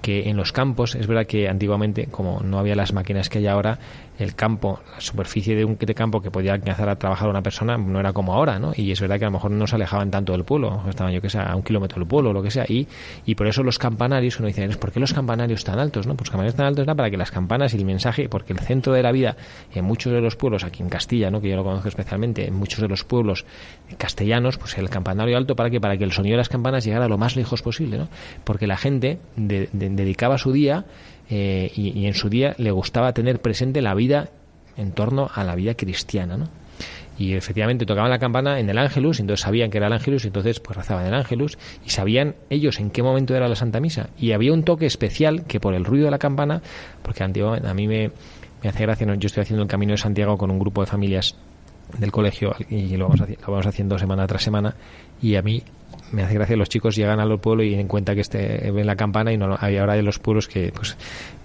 [0.00, 3.46] Que en los campos, es verdad que antiguamente, como no había las máquinas que hay
[3.46, 3.78] ahora,
[4.18, 8.00] el campo, la superficie de un campo que podía alcanzar a trabajar una persona no
[8.00, 8.72] era como ahora, ¿no?
[8.76, 11.20] Y es verdad que a lo mejor no se alejaban tanto del pueblo, estaban yo
[11.20, 12.88] que sé, a un kilómetro del pueblo o lo que sea, y,
[13.24, 16.06] y por eso los campanarios, uno dice, ¿por qué los campanarios tan altos?
[16.06, 16.16] ¿no?
[16.16, 18.58] Pues los campanarios tan altos era para que las campanas y el mensaje, porque el
[18.60, 19.36] centro de la vida
[19.74, 21.40] en muchos de los pueblos, aquí en Castilla, ¿no?
[21.40, 23.46] que yo lo conozco especialmente, en muchos de los pueblos
[23.96, 27.08] castellanos, pues el campanario alto para que para que el sonido de las campanas llegara
[27.08, 28.08] lo más lejos posible, ¿no?
[28.44, 30.84] Porque la gente de, de, dedicaba su día
[31.30, 34.30] eh, y, y, en su día le gustaba tener presente la vida
[34.76, 36.48] en torno a la vida cristiana, ¿no?
[37.18, 40.60] Y efectivamente tocaban la campana en el Ángelus, entonces sabían que era el Ángelus, entonces
[40.60, 44.10] pues rezaban el Ángelus, y sabían ellos en qué momento era la Santa Misa.
[44.18, 46.62] Y había un toque especial que por el ruido de la campana,
[47.02, 48.12] porque antiguamente a mí me,
[48.64, 51.36] hace gracia, yo estoy haciendo el Camino de Santiago con un grupo de familias
[51.98, 54.74] del colegio y lo vamos, lo vamos haciendo semana tras semana,
[55.20, 55.62] y a mí
[56.12, 58.96] me hace gracia los chicos llegan al pueblo y den cuenta que este ven la
[58.96, 60.96] campana y no hay ahora de los pueblos que pues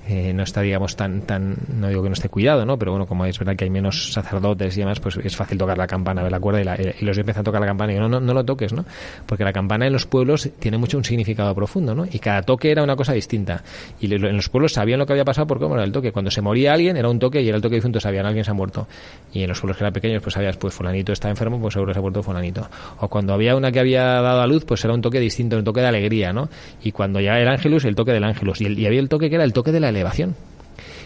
[0.08, 3.06] eh, no está digamos tan tan no digo que no esté cuidado no pero bueno
[3.06, 6.24] como es verdad que hay menos sacerdotes y demás pues es fácil tocar la campana
[6.24, 8.08] ver la cuerda y, la, y los empiezan a tocar la campana y yo, no,
[8.08, 8.86] no no lo toques no
[9.26, 12.72] porque la campana en los pueblos tiene mucho un significado profundo no y cada toque
[12.72, 13.64] era una cosa distinta.
[14.00, 16.12] Y en los pueblos sabían lo que había pasado por cómo era el toque.
[16.12, 18.52] Cuando se moría alguien era un toque y era el toque difunto sabían alguien se
[18.52, 18.88] ha muerto
[19.34, 21.94] y en los pueblos que eran pequeños pues sabías pues fulanito está enfermo pues seguro
[21.94, 22.68] se ha muerto fulanito
[23.00, 25.82] o cuando había que había dado a luz pues era un toque distinto un toque
[25.82, 26.50] de alegría no
[26.84, 28.62] y cuando ya el ángelus el toque del ángelus.
[28.62, 30.36] Y, el, y había el toque que era el toque de la elevación.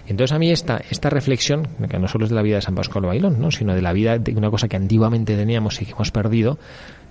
[0.07, 2.75] Entonces a mí esta, esta reflexión, que no solo es de la vida de San
[2.75, 3.51] Pascual Bailón, ¿no?
[3.51, 6.57] sino de la vida de una cosa que antiguamente teníamos y que hemos perdido,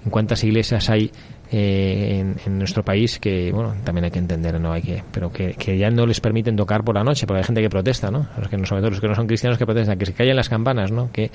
[0.05, 1.11] en cuántas iglesias hay
[1.53, 5.55] eh, en, nuestro país que, bueno, también hay que entender, no hay que, pero que,
[5.55, 8.27] que, ya no les permiten tocar por la noche, porque hay gente que protesta, ¿no?
[8.39, 10.35] Los que no, sobre todo los que no son cristianos que protestan, que se callen
[10.35, 11.11] las campanas, ¿no?
[11.13, 11.31] Que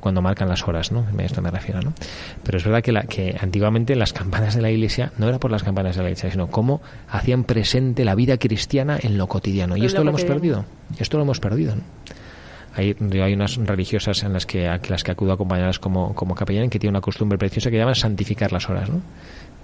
[0.00, 1.06] cuando marcan las horas, ¿no?
[1.16, 1.92] A esto me refiero, ¿no?
[2.42, 5.50] Pero es verdad que, la, que antiguamente las campanas de la iglesia no era por
[5.50, 9.76] las campanas de la iglesia, sino cómo hacían presente la vida cristiana en lo cotidiano.
[9.76, 10.64] Y esto lo, hemos perdido.
[10.98, 11.82] Esto lo hemos perdido, ¿no?
[12.78, 12.96] Hay,
[13.32, 16.94] unas religiosas en las que, a las que acudo acompañadas como, como capellán que tienen
[16.94, 19.00] una costumbre preciosa que llaman santificar las horas, ¿no?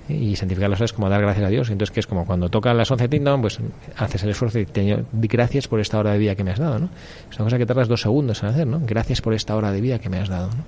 [0.08, 1.70] y santificar las horas como dar gracias a Dios.
[1.70, 3.58] Entonces, que es como cuando tocan las 11 tinta, pues
[3.96, 6.78] haces el esfuerzo y te gracias por esta hora de vida que me has dado,
[6.78, 6.88] ¿no?
[7.30, 8.80] Es una cosa que tardas dos segundos en hacer, ¿no?
[8.84, 10.64] Gracias por esta hora de vida que me has dado, ¿no?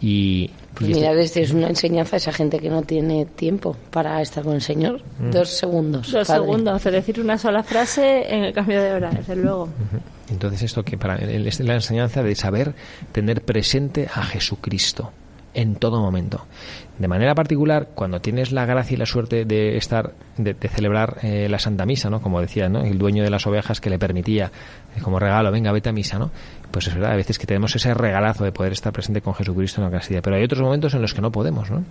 [0.00, 4.20] Y, pues mira, desde es una enseñanza a esa gente que no tiene tiempo para
[4.20, 5.00] estar con el Señor.
[5.18, 5.30] Mm.
[5.30, 6.12] Dos segundos.
[6.12, 9.68] Dos segundos, hacer decir una sola frase en el cambio de hora, desde luego.
[10.28, 12.74] Entonces, esto que para él es la enseñanza de saber
[13.12, 15.12] tener presente a Jesucristo
[15.56, 16.44] en todo momento.
[16.98, 21.48] De manera particular, cuando tienes la gracia y la suerte de estar, de, celebrar eh,
[21.48, 22.20] la Santa Misa, ¿no?
[22.20, 22.82] Como decía, ¿no?
[22.82, 24.52] El dueño de las ovejas que le permitía,
[24.94, 26.30] eh, como regalo, venga, vete a misa, ¿no?
[26.76, 29.80] Pues es verdad, a veces que tenemos ese regalazo de poder estar presente con Jesucristo
[29.80, 31.82] en la Eucaristía, pero hay otros momentos en los que no podemos, ¿no?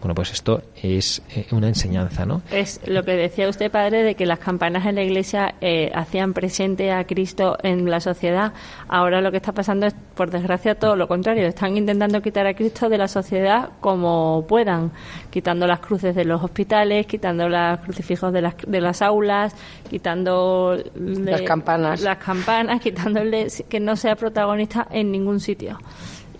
[0.00, 2.40] Bueno, pues esto es eh, una enseñanza, ¿no?
[2.50, 6.32] Es lo que decía usted, padre, de que las campanas en la iglesia eh, hacían
[6.32, 8.54] presente a Cristo en la sociedad.
[8.88, 11.46] Ahora lo que está pasando es, por desgracia, todo lo contrario.
[11.46, 14.90] Están intentando quitar a Cristo de la sociedad como puedan,
[15.28, 19.54] quitando las cruces de los hospitales, quitando los crucifijos de las, de las aulas,
[19.90, 25.78] quitando las campanas, las campanas, quitándole que no sea protagonista en ningún sitio.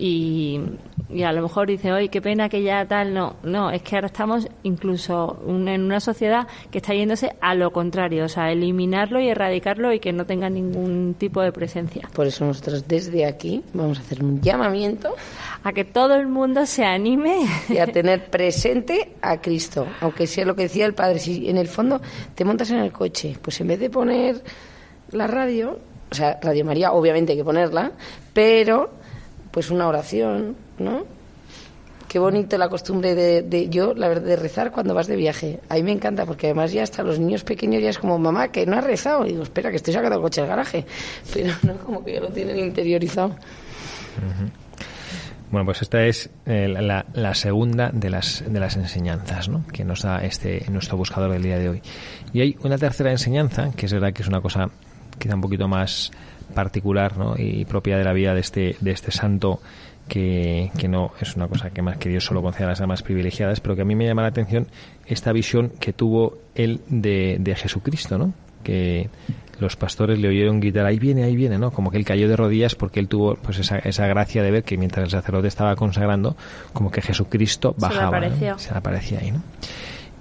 [0.03, 0.59] Y,
[1.23, 4.07] a lo mejor dice, oye, qué pena que ya tal, no, no, es que ahora
[4.07, 9.27] estamos incluso en una sociedad que está yéndose a lo contrario, o sea, eliminarlo y
[9.27, 12.09] erradicarlo y que no tenga ningún tipo de presencia.
[12.13, 15.13] Por eso nosotros desde aquí vamos a hacer un llamamiento
[15.63, 20.45] a que todo el mundo se anime y a tener presente a Cristo, aunque sea
[20.45, 22.01] lo que decía el Padre, si en el fondo
[22.33, 24.41] te montas en el coche, pues en vez de poner
[25.11, 25.77] la radio,
[26.11, 27.93] o sea, Radio María obviamente hay que ponerla,
[28.33, 28.91] pero
[29.49, 31.05] pues una oración, ¿no?
[32.09, 35.61] Qué bonito la costumbre de, yo, la verdad, de rezar cuando vas de viaje.
[35.69, 38.49] A mí me encanta porque además ya hasta los niños pequeños ya es como, mamá,
[38.49, 39.25] que no has rezado.
[39.25, 40.85] Y digo, espera, que estoy sacando el coche del garaje.
[41.33, 43.33] Pero no, como que ya lo tienen interiorizado.
[45.51, 49.65] Bueno, pues esta es eh, la, segunda de las, de las enseñanzas ¿no?
[49.71, 51.81] que nos da este nuestro buscador del día de hoy.
[52.33, 54.69] Y hay una tercera enseñanza, que es verdad que es una cosa
[55.21, 56.11] quizá un poquito más
[56.53, 57.35] particular ¿no?
[57.37, 59.61] y propia de la vida de este, de este santo
[60.07, 63.03] que, que, no es una cosa que más que Dios solo concede a las almas
[63.03, 64.67] privilegiadas, pero que a mí me llama la atención
[65.05, 68.33] esta visión que tuvo él de, de Jesucristo, ¿no?
[68.63, 69.09] que
[69.59, 71.71] los pastores le oyeron gritar ahí viene, ahí viene, ¿no?
[71.71, 74.63] Como que él cayó de rodillas porque él tuvo pues esa, esa gracia de ver
[74.63, 76.35] que mientras el sacerdote estaba consagrando,
[76.73, 78.21] como que Jesucristo bajaba,
[78.57, 79.43] se le aparecía ahí, ¿no?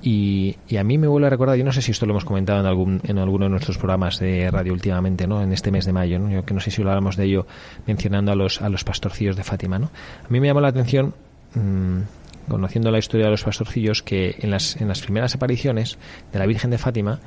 [0.02, 2.60] Y, a mí me vuelve a recordar, yo no sé si esto lo hemos comentado
[2.60, 5.42] en algún en alguno de nuestros programas de radio últimamente, ¿no?
[5.42, 6.30] En este mes de mayo, ¿no?
[6.30, 7.46] Yo que no sé si lo hablamos de ello
[7.86, 9.90] mencionando a los, a los pastorcillos de Fátima, ¿no?
[10.24, 11.12] A mí me llamó la atención,
[11.54, 11.98] mm,
[12.48, 15.98] conociendo la historia de los pastorcillos, que en las, en las primeras apariciones
[16.32, 17.20] de la Virgen de Fátima,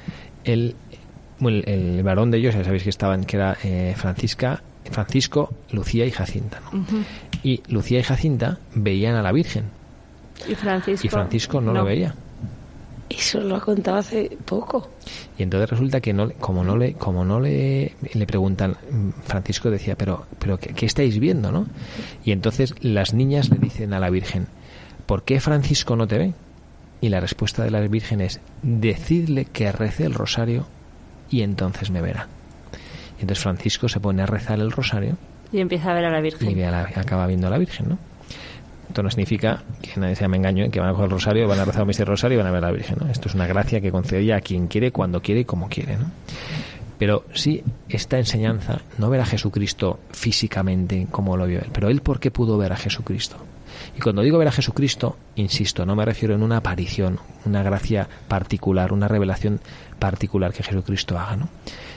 [0.43, 0.75] el,
[1.39, 6.11] el, varón de ellos, ya sabéis que estaban, que era eh, Francisca, Francisco, Lucía y
[6.11, 6.59] Jacinta,
[7.43, 9.65] Y Lucía y Jacinta veían a la Virgen.
[10.47, 11.73] Y Francisco, y Francisco no.
[11.73, 12.15] lo veía.
[13.09, 14.89] Eso lo ha contado hace poco.
[15.37, 18.75] Y entonces resulta que no, como no le, como no le, le preguntan,
[19.23, 21.67] Francisco decía, pero, pero ¿qué, estáis viendo, no?
[22.23, 24.47] Y entonces las niñas le dicen a la Virgen,
[25.05, 26.33] ¿por qué Francisco no te ve?
[27.01, 30.65] Y la respuesta de la Virgen es, decidle que rece el rosario
[31.29, 32.27] y entonces me verá.
[33.17, 35.17] Y entonces Francisco se pone a rezar el rosario.
[35.51, 36.57] Y empieza a ver a la Virgen.
[36.57, 38.12] Y acaba viendo a la Virgen, ¿no?
[38.93, 41.59] Esto no significa que nadie se me engaño, que van a coger el rosario, van
[41.59, 43.09] a rezar un misterio rosario y van a ver a la Virgen.
[43.09, 45.97] Esto es una gracia que concede a quien quiere, cuando quiere y como quiere.
[45.97, 46.11] ¿no?
[46.99, 52.01] Pero sí, esta enseñanza, no ver a Jesucristo físicamente como lo vio él, pero él
[52.01, 53.37] por qué pudo ver a Jesucristo.
[53.97, 58.07] Y cuando digo ver a Jesucristo, insisto, no me refiero en una aparición, una gracia
[58.27, 59.59] particular, una revelación
[59.97, 61.49] particular que Jesucristo haga, ¿no?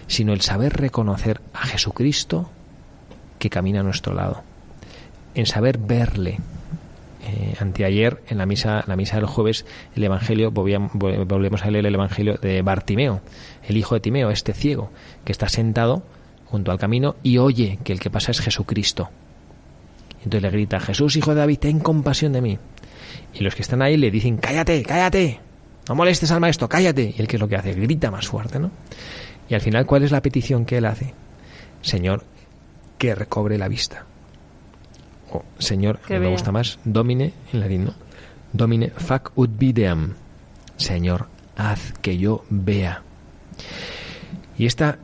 [0.06, 2.48] sino el saber reconocer a Jesucristo
[3.38, 4.44] que camina a nuestro lado,
[5.34, 6.38] en saber verle,
[7.26, 11.94] eh, anteayer en la misa, la misa del jueves, el Evangelio, volvemos a leer el
[11.94, 13.20] Evangelio de Bartimeo,
[13.68, 14.90] el hijo de Timeo, este ciego,
[15.24, 16.02] que está sentado
[16.46, 19.10] junto al camino y oye que el que pasa es Jesucristo.
[20.18, 22.58] Entonces le grita, Jesús, hijo de David, ten compasión de mí.
[23.34, 25.40] Y los que están ahí le dicen, cállate, cállate,
[25.88, 27.14] no molestes al maestro, cállate.
[27.16, 28.70] Y él qué es lo que hace, grita más fuerte, ¿no?
[29.48, 31.14] Y al final, ¿cuál es la petición que él hace?
[31.80, 32.24] Señor,
[32.98, 34.06] que recobre la vista.
[35.58, 37.94] Señor, me gusta más, domine en latín, ¿no?
[38.52, 40.14] Domine fac ut videam.
[40.76, 43.02] Señor, haz que yo vea.
[44.58, 44.98] Y esta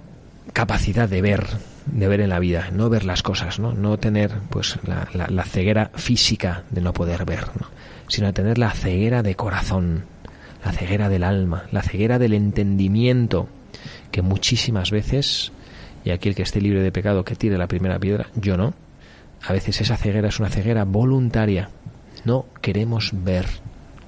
[0.52, 1.46] capacidad de ver,
[1.86, 5.44] de ver en la vida, no ver las cosas, no, no tener pues la, la,
[5.44, 7.66] ceguera física de no poder ver, ¿no?
[8.08, 10.04] sino tener la ceguera de corazón,
[10.64, 13.48] la ceguera del alma, la ceguera del entendimiento,
[14.10, 15.52] que muchísimas veces,
[16.04, 18.74] y aquí el que esté libre de pecado que tire la primera piedra, yo no,
[19.44, 21.70] a veces esa ceguera es una ceguera voluntaria,
[22.24, 23.46] no queremos ver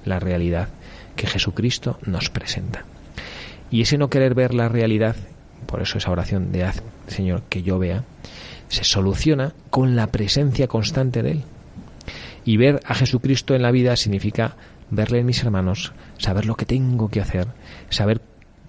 [0.05, 0.69] la realidad
[1.15, 2.85] que Jesucristo nos presenta.
[3.71, 5.15] Y ese no querer ver la realidad,
[5.65, 8.03] por eso esa oración de haz, Señor, que yo vea,
[8.69, 11.43] se soluciona con la presencia constante de Él.
[12.45, 14.55] Y ver a Jesucristo en la vida significa
[14.91, 17.47] verle en mis hermanos, saber lo que tengo que hacer,
[17.89, 18.21] saber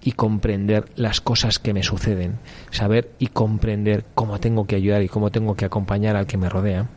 [0.03, 2.39] y comprender las cosas que me suceden,
[2.71, 6.49] saber y comprender cómo tengo que ayudar y cómo tengo que acompañar al que me
[6.49, 6.87] rodea.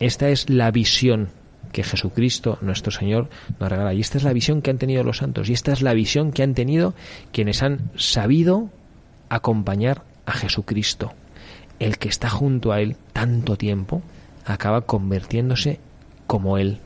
[0.00, 1.28] Esta es la visión
[1.72, 3.94] que Jesucristo, nuestro Señor, nos regala.
[3.94, 5.48] Y esta es la visión que han tenido los santos.
[5.48, 6.94] Y esta es la visión que han tenido
[7.32, 8.70] quienes han sabido
[9.28, 11.12] acompañar a Jesucristo.
[11.78, 14.02] El que está junto a Él tanto tiempo
[14.44, 15.78] acaba convirtiéndose
[16.26, 16.78] como Él.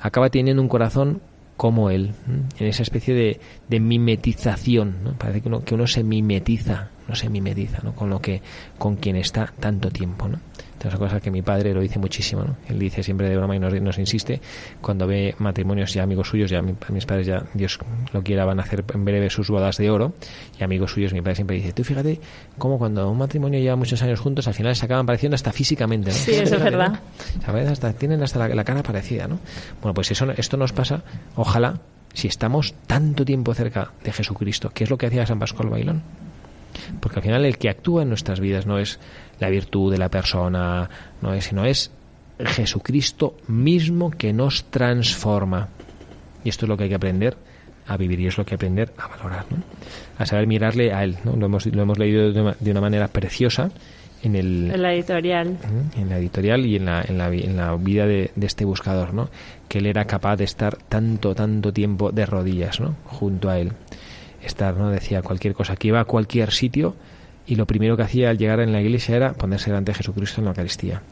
[0.00, 1.20] Acaba teniendo un corazón
[1.56, 2.12] como Él,
[2.58, 5.04] en esa especie de, de mimetización.
[5.04, 5.12] ¿no?
[5.14, 7.94] Parece que uno, que uno se mimetiza, no se mimetiza ¿no?
[7.94, 8.42] con lo que,
[8.78, 10.28] con quien está tanto tiempo.
[10.28, 10.38] ¿no?
[10.88, 12.56] Es una cosa que mi padre lo dice muchísimo, ¿no?
[12.68, 14.40] Él dice siempre de broma y nos, insiste
[14.80, 17.78] cuando ve matrimonios ya amigos suyos, ya mis padres ya, Dios
[18.12, 20.14] lo quiera, van a hacer en breve sus bodas de oro
[20.58, 22.20] y amigos suyos, mi padre siempre dice, tú fíjate
[22.58, 26.10] cómo cuando un matrimonio lleva muchos años juntos, al final se acaban pareciendo hasta físicamente,
[26.10, 26.16] ¿no?
[26.16, 27.00] Sí, eso es verdad.
[27.46, 29.38] Hasta, tienen hasta la, cara parecida, ¿no?
[29.80, 31.02] Bueno, pues eso, esto nos pasa,
[31.36, 31.80] ojalá,
[32.14, 36.02] si estamos tanto tiempo cerca de Jesucristo, que es lo que hacía San Pascual Bailón.
[37.00, 38.98] Porque al final el que actúa en nuestras vidas no es
[39.40, 40.88] la virtud de la persona,
[41.20, 41.90] no es, sino es
[42.38, 45.68] Jesucristo mismo que nos transforma.
[46.44, 47.36] Y esto es lo que hay que aprender
[47.86, 49.44] a vivir y es lo que aprender a valorar,
[50.18, 51.16] a saber mirarle a Él.
[51.24, 51.36] ¿no?
[51.36, 53.70] Lo, hemos, lo hemos leído de una, manera preciosa
[54.22, 55.58] en, el, en la editorial.
[55.96, 59.14] En la editorial y en la, en la, en la vida de, de, este buscador,
[59.14, 59.28] ¿no?
[59.68, 62.96] que Él era capaz de estar tanto, tanto tiempo de rodillas ¿no?
[63.04, 63.72] junto a Él.
[64.42, 64.90] Estar, ¿no?
[64.90, 66.96] decía cualquier cosa, que iba a cualquier sitio
[67.46, 70.40] y lo primero que hacía al llegar en la iglesia era ponerse delante de Jesucristo
[70.40, 71.02] en la Eucaristía.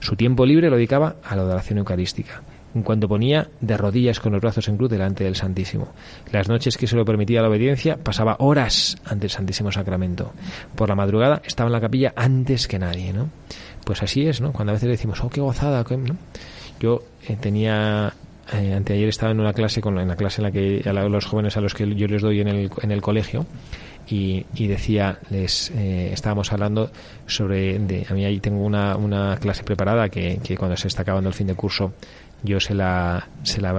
[0.00, 2.42] Su tiempo libre lo dedicaba a la adoración eucarística.
[2.72, 5.88] En cuanto ponía de rodillas con los brazos en cruz delante del Santísimo.
[6.30, 10.32] Las noches que se lo permitía la obediencia pasaba horas ante el Santísimo Sacramento.
[10.76, 13.28] Por la madrugada estaba en la capilla antes que nadie, ¿no?
[13.84, 14.52] Pues así es, ¿no?
[14.52, 15.84] Cuando a veces decimos, oh, qué gozada,
[16.78, 18.14] Yo eh, tenía
[18.52, 21.26] eh, anteayer estaba en una clase con en la clase en la que a los
[21.26, 23.46] jóvenes a los que yo les doy en el, en el colegio
[24.12, 26.90] y, decía, les eh, estábamos hablando
[27.26, 31.02] sobre, de, a mí ahí tengo una, una clase preparada que, que, cuando se está
[31.02, 31.92] acabando el fin de curso
[32.42, 33.72] yo se la, se la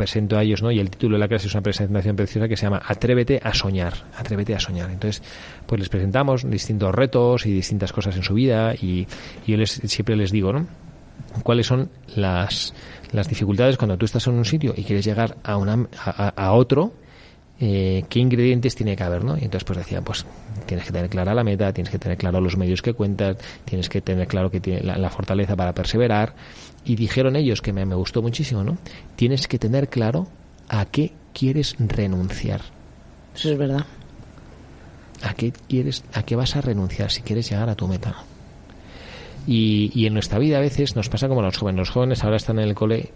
[0.00, 0.70] presento a ellos, ¿no?
[0.70, 3.52] Y el título de la clase es una presentación preciosa que se llama Atrévete a
[3.52, 4.90] soñar, atrévete a soñar.
[4.90, 5.22] Entonces,
[5.66, 9.06] pues les presentamos distintos retos y distintas cosas en su vida y,
[9.46, 10.66] yo les, siempre les digo, ¿no?
[11.42, 12.72] ¿Cuáles son las,
[13.12, 16.92] las dificultades cuando tú estás en un sitio y quieres llegar a, una, a otro
[17.62, 19.36] eh, qué ingredientes tiene que haber, ¿no?
[19.36, 20.24] Y entonces pues decía, pues
[20.64, 23.90] tienes que tener clara la meta, tienes que tener claro los medios que cuentas, tienes
[23.90, 26.34] que tener claro que tiene la, fortaleza para perseverar.
[26.86, 28.78] Y dijeron ellos, que me, me gustó muchísimo, ¿no?
[29.14, 30.26] Tienes que tener claro
[30.70, 32.62] a qué quieres renunciar.
[33.34, 33.84] Eso es verdad.
[35.22, 38.24] ¿A qué quieres, a qué vas a renunciar si quieres llegar a tu meta?
[39.52, 41.80] Y, y en nuestra vida a veces nos pasa como a los jóvenes.
[41.80, 43.10] Los jóvenes ahora están en el cole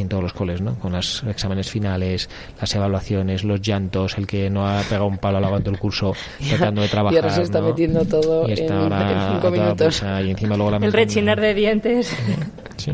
[0.00, 0.78] en todos los coles, ¿no?
[0.78, 5.38] Con los exámenes finales, las evaluaciones, los llantos, el que no ha pegado un palo
[5.38, 6.14] al del curso
[6.48, 7.14] tratando de trabajar.
[7.14, 10.02] Y ahora se está metiendo todo en, cinco minutos.
[10.24, 12.16] y encima luego el rechinar de dientes.
[12.76, 12.92] Sí,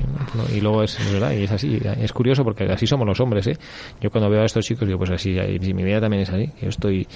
[0.55, 1.81] y luego es, verdad, y es así.
[2.01, 3.57] Es curioso porque así somos los hombres, ¿eh?
[4.01, 6.51] Yo cuando veo a estos chicos digo, pues así, mi vida también es así.
[6.61, 7.07] Yo estoy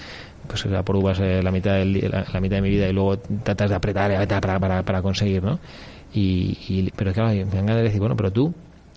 [0.47, 3.19] pues a por uvas eh, la mitad del, la, mitad de mi vida y luego
[3.19, 5.59] tratas de apretar, apretar para, para, para conseguir, ¿no?
[6.13, 8.55] Y, y, pero claro, me dan ganas de decir, bueno, pero tú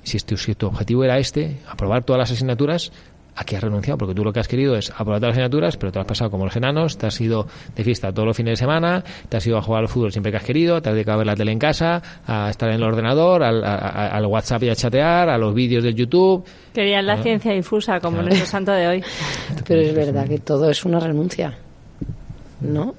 [0.08, 2.92] si, este, si tu objetivo era este, aprobar todas las asignaturas,
[3.38, 3.98] ¿a qué has renunciado?
[4.00, 6.32] Porque tú lo que has querido es aprobar todas las asignaturas, pero te has pasado
[6.32, 9.46] como los enanos, te has ido de fiesta todos los fines de semana, te has
[9.46, 11.36] ido a jugar al fútbol siempre que has querido, te has dedicado a ver la
[11.36, 15.54] tele en casa, a estar en el ordenador, al, WhatsApp y a chatear, a los
[15.54, 16.44] vídeos del YouTube.
[16.74, 19.04] Querían la ciencia infusa, como nuestro santo de hoy.
[19.68, 21.56] Pero es verdad que todo es una renuncia,
[22.62, 22.96] ¿no?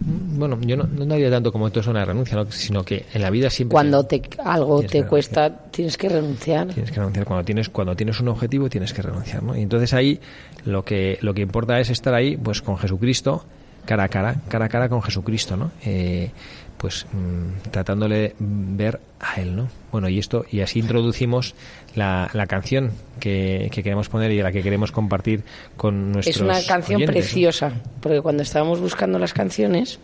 [0.00, 3.30] Bueno, yo no, no haría tanto como esto es una renuncia, sino que en la
[3.30, 3.72] vida siempre...
[3.72, 6.68] Cuando te, algo te cuesta, tienes que renunciar.
[6.68, 7.26] Tienes que renunciar.
[7.26, 9.56] Cuando tienes, cuando tienes un objetivo, tienes que renunciar, ¿no?
[9.56, 10.20] Y entonces ahí
[10.64, 13.44] lo que, lo que importa es estar ahí, pues con Jesucristo,
[13.84, 15.72] cara a cara, cara a cara con Jesucristo, ¿no?
[15.84, 16.30] Eh,
[16.78, 19.68] pues mm, tratándole ver a él, ¿no?
[19.92, 21.54] Bueno, y esto y así introducimos
[21.94, 25.42] la, la canción que, que, queremos poner y la que queremos compartir
[25.76, 29.98] con nuestros Es una canción preciosa, porque cuando estábamos buscando las canciones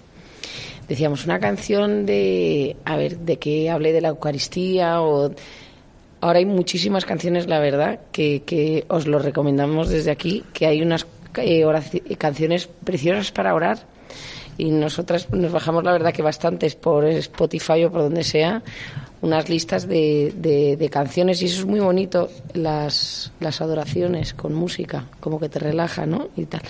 [0.88, 5.30] decíamos una canción de a ver de que hable de la Eucaristía o
[6.20, 10.82] ahora hay muchísimas canciones, la verdad, que, que os lo recomendamos desde aquí, que hay
[10.82, 11.06] unas
[11.36, 11.64] eh,
[12.16, 13.78] canciones preciosas para orar
[14.58, 18.62] y nosotras nos bajamos la verdad que bastantes por Spotify o por donde sea
[19.24, 21.40] unas listas de, de, canciones.
[21.40, 26.28] Y eso es muy bonito las, las adoraciones con música como que te relaja ¿no?
[26.36, 26.60] y tal.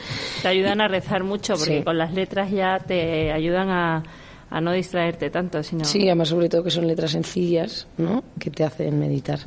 [0.40, 4.04] Te ayudan a rezar mucho porque con las letras ya te ayudan a,
[4.50, 8.22] a no distraerte tanto sino sí además sobre todo que son letras sencillas ¿no?
[8.38, 9.40] que te hacen meditar.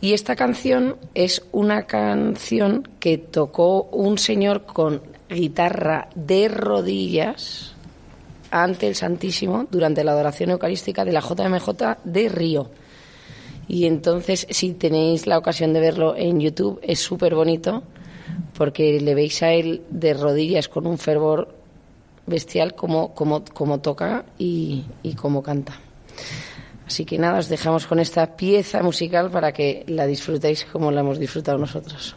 [0.00, 7.72] Y esta canción es una canción que tocó un señor con guitarra de rodillas
[8.50, 11.68] ante el Santísimo durante la adoración eucarística de la JMJ
[12.04, 12.70] de Río.
[13.68, 17.84] Y entonces, si tenéis la ocasión de verlo en YouTube, es súper bonito
[18.54, 21.54] porque le veis a él de rodillas con un fervor
[22.26, 25.78] bestial como, como, como toca y, y como canta.
[26.86, 31.00] Así que nada, os dejamos con esta pieza musical para que la disfrutéis como la
[31.00, 32.16] hemos disfrutado nosotros.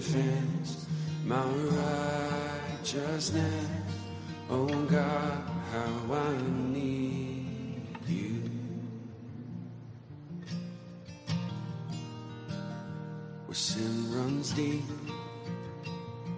[0.00, 0.86] one defense,
[1.24, 1.44] my
[2.72, 3.66] righteousness.
[4.48, 5.42] Oh God,
[5.72, 6.36] how I
[6.72, 8.42] need you.
[13.46, 14.82] Where sin runs deep,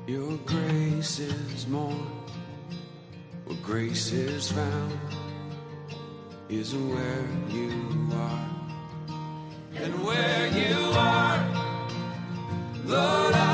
[0.06, 2.06] your grace is more.
[3.44, 4.98] Where grace is found
[6.48, 8.48] is where you are.
[9.74, 11.38] And where you are,
[12.84, 13.51] Lord, I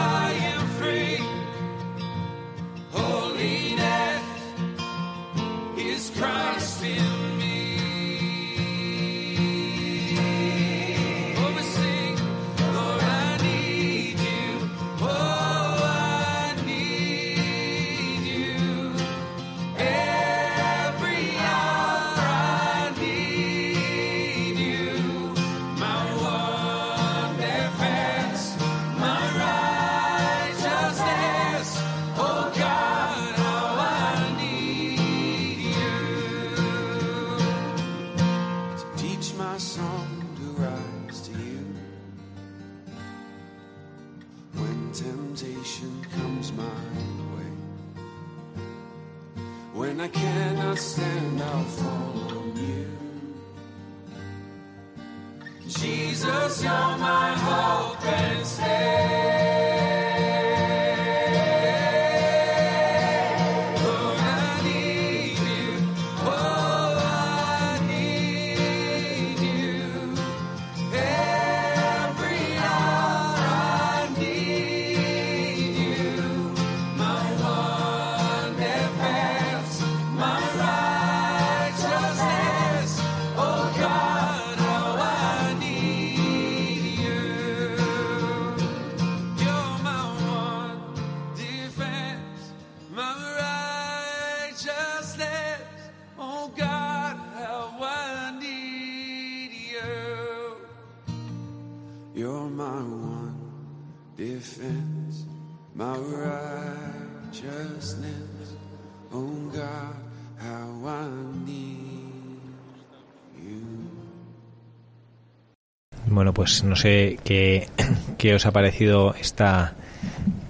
[116.39, 117.67] pues no sé qué,
[118.17, 119.75] qué os ha parecido esta,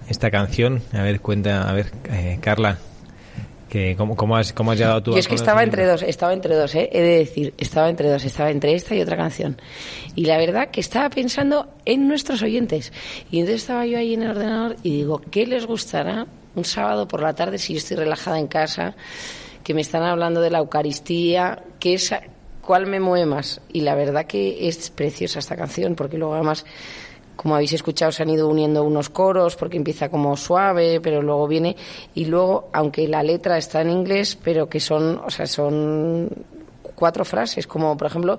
[0.06, 0.82] esta canción.
[0.92, 2.76] A ver, cuenta, a ver, eh, Carla,
[3.70, 6.34] Que, ¿cómo, cómo has, ¿Cómo has llegado tú Yo es que estaba entre dos, estaba
[6.34, 6.90] entre dos, ¿eh?
[6.92, 9.56] he de decir, estaba entre dos, estaba entre esta y otra canción.
[10.14, 12.92] Y la verdad que estaba pensando en nuestros oyentes.
[13.30, 17.08] Y entonces estaba yo ahí en el ordenador y digo, ¿qué les gustará un sábado
[17.08, 18.94] por la tarde si yo estoy relajada en casa,
[19.64, 22.12] que me están hablando de la Eucaristía, que es,
[22.68, 23.62] cuál me mueve más?
[23.72, 26.66] Y la verdad que es preciosa esta canción, porque luego además
[27.34, 31.48] como habéis escuchado, se han ido uniendo unos coros porque empieza como suave, pero luego
[31.48, 31.76] viene
[32.14, 36.28] y luego, aunque la letra está en inglés, pero que son, o sea, son
[36.94, 38.38] cuatro frases, como por ejemplo,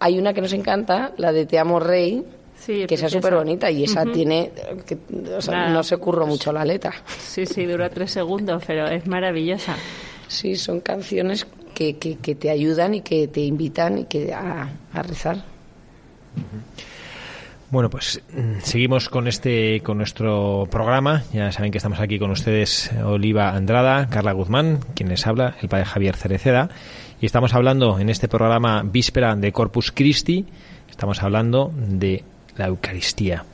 [0.00, 2.24] hay una que nos encanta, la de Te amo rey,
[2.56, 4.50] Sí, que esa es súper bonita y esa tiene,
[4.84, 4.98] que,
[5.36, 5.68] o sea, Nada.
[5.70, 6.92] no se curró mucho la letra.
[7.16, 9.76] Sí, sí, dura tres segundos, pero es maravillosa.
[10.26, 11.46] Sí, son canciones
[11.78, 14.68] que, te ayudan y que te invitan y que a,
[15.02, 15.44] rezar.
[17.70, 21.22] Bueno, pues mm, seguimos con este con nuestro programa.
[21.32, 25.68] Ya saben que estamos aquí con ustedes Oliva Andrada, Carla Guzmán, quien les habla, el
[25.68, 26.70] padre Javier Cereceda,
[27.20, 30.46] y estamos hablando en este programa víspera de Corpus Christi,
[30.88, 32.24] estamos hablando de
[32.56, 33.44] la Eucaristía,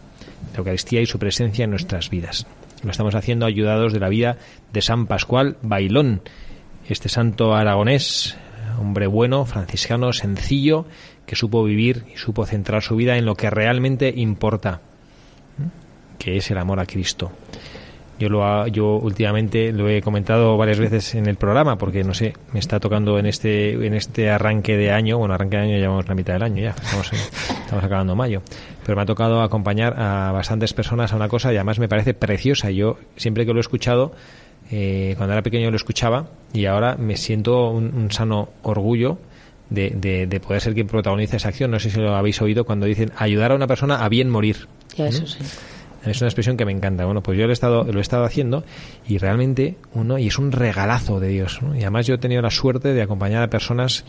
[0.52, 2.46] la Eucaristía y su presencia en nuestras vidas.
[2.82, 4.36] Lo estamos haciendo ayudados de la vida
[4.72, 6.20] de San Pascual Bailón,
[6.88, 8.36] este santo aragonés,
[8.80, 10.86] hombre bueno, franciscano, sencillo,
[11.26, 14.80] que supo vivir y supo centrar su vida en lo que realmente importa,
[16.18, 17.32] que es el amor a Cristo.
[18.16, 22.14] Yo lo ha- yo últimamente lo he comentado varias veces en el programa porque no
[22.14, 25.76] sé, me está tocando en este en este arranque de año, bueno, arranque de año
[25.78, 28.40] llevamos la mitad del año ya, estamos estamos acabando mayo,
[28.86, 32.14] pero me ha tocado acompañar a bastantes personas a una cosa y además me parece
[32.14, 32.70] preciosa.
[32.70, 34.12] Yo siempre que lo he escuchado
[34.70, 39.18] eh, cuando era pequeño lo escuchaba y ahora me siento un, un sano orgullo
[39.70, 41.70] de, de- de poder ser quien protagoniza esa acción.
[41.70, 44.68] No sé si lo habéis oído cuando dicen ayudar a una persona a bien morir.
[44.96, 45.38] Ya, eso sí.
[46.04, 47.06] Es una expresión que me encanta.
[47.06, 48.62] Bueno, pues yo lo he estado, lo he estado haciendo
[49.08, 51.60] y realmente uno, y es un regalazo de Dios.
[51.62, 51.74] ¿no?
[51.74, 54.04] Y además yo he tenido la suerte de acompañar a personas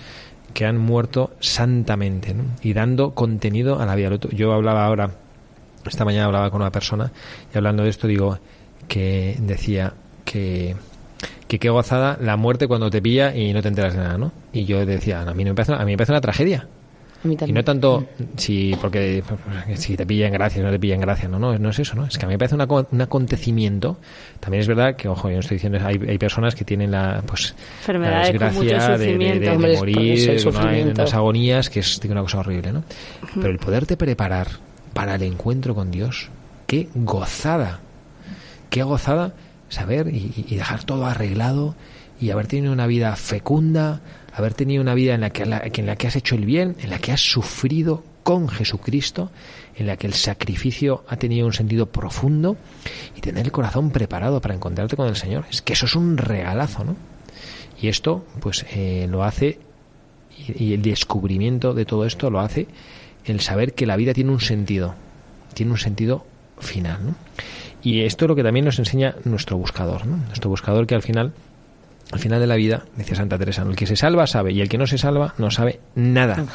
[0.54, 2.44] que han muerto santamente ¿no?
[2.62, 4.10] y dando contenido a la vida.
[4.34, 5.12] Yo hablaba ahora,
[5.86, 7.12] esta mañana hablaba con una persona
[7.54, 8.40] y hablando de esto digo
[8.90, 9.94] que decía
[10.26, 10.76] que
[11.48, 14.32] que qué gozada la muerte cuando te pilla y no te enteras de nada, ¿no?
[14.52, 16.68] Y yo decía, a mí me parece, a mí me parece una tragedia.
[17.24, 18.06] A mí Y no tanto
[18.38, 19.24] si porque
[19.76, 22.06] si te pillan gracias no te pillan gracias, no, no, no es eso, ¿no?
[22.06, 23.98] Es que a mí me parece una un acontecimiento.
[24.40, 27.24] También es verdad que, ojo, yo no estoy diciendo, hay, hay personas que tienen la,
[27.26, 27.56] pues,
[28.10, 28.62] la desgracia
[29.00, 29.06] de,
[29.40, 29.46] de- de-
[30.34, 30.94] de morir, ¿no?
[31.04, 32.84] las agonías, que es una cosa horrible, ¿no?
[33.36, 34.48] Pero el poderte preparar
[34.94, 36.30] para el encuentro con Dios,
[36.68, 37.80] qué gozada,
[38.70, 39.34] qué gozada
[39.70, 41.76] saber y, y dejar todo arreglado
[42.20, 44.02] y haber tenido una vida fecunda,
[44.34, 46.90] haber tenido una vida en la, que, en la que has hecho el bien, en
[46.90, 49.32] la que has sufrido con Jesucristo,
[49.76, 52.58] en la que el sacrificio ha tenido un sentido profundo
[53.16, 55.46] y tener el corazón preparado para encontrarte con el Señor.
[55.50, 56.96] Es que eso es un regalazo, ¿no?
[57.80, 59.60] Y esto, pues, eh, lo hace,
[60.38, 62.68] y, y el descubrimiento de todo esto lo hace
[63.26, 64.96] el saber que la vida tiene un sentido,
[65.54, 66.26] tiene un sentido
[66.60, 67.16] final, ¿no?
[67.86, 70.18] Y esto es lo que también nos enseña nuestro buscador, ¿no?
[70.18, 71.34] Nuestro buscador que al final,
[72.12, 74.70] al final de la vida, decía Santa Teresa, el que se salva sabe y el
[74.70, 76.46] que no se salva no sabe nada.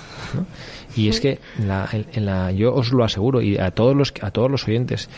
[0.97, 4.33] Y es que la, en- la, yo os lo aseguro y a todos los a
[4.33, 5.09] todos los oyentes,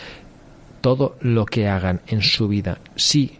[0.82, 3.38] todo lo que hagan en su vida, si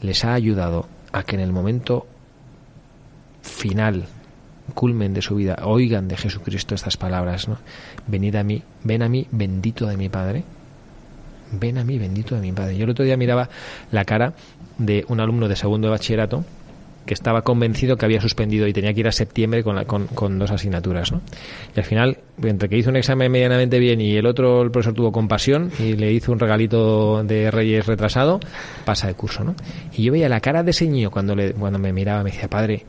[0.00, 2.06] les ha ayudado a que en el momento
[3.42, 4.06] final,
[4.74, 7.58] culmen de su vida, oigan de Jesucristo estas palabras, ¿no?
[8.06, 10.44] Venid a mí, ven a mí, bendito de mi Padre.
[11.52, 12.76] Ven a mí, bendito de mi Padre.
[12.76, 13.48] Yo el otro día miraba
[13.90, 14.32] la cara
[14.78, 16.44] de un alumno de segundo de bachillerato
[17.04, 20.38] que estaba convencido que había suspendido y tenía que ir a septiembre con, la- con,
[20.38, 21.20] dos asignaturas, ¿no?
[21.76, 24.94] Y al final, entre que hizo un examen medianamente bien y el otro, el profesor
[24.94, 28.38] tuvo compasión y le hizo un regalito de Reyes retrasado,
[28.84, 29.56] pasa de curso, ¿no?
[29.96, 32.48] Y yo veía la cara de ese niño cuando, le, cuando me miraba, me decía,
[32.48, 32.84] padre,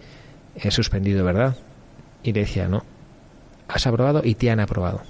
[0.55, 1.55] he suspendido, ¿verdad?
[2.21, 2.83] Y le decía, no,
[3.67, 5.01] has aprobado y te han aprobado.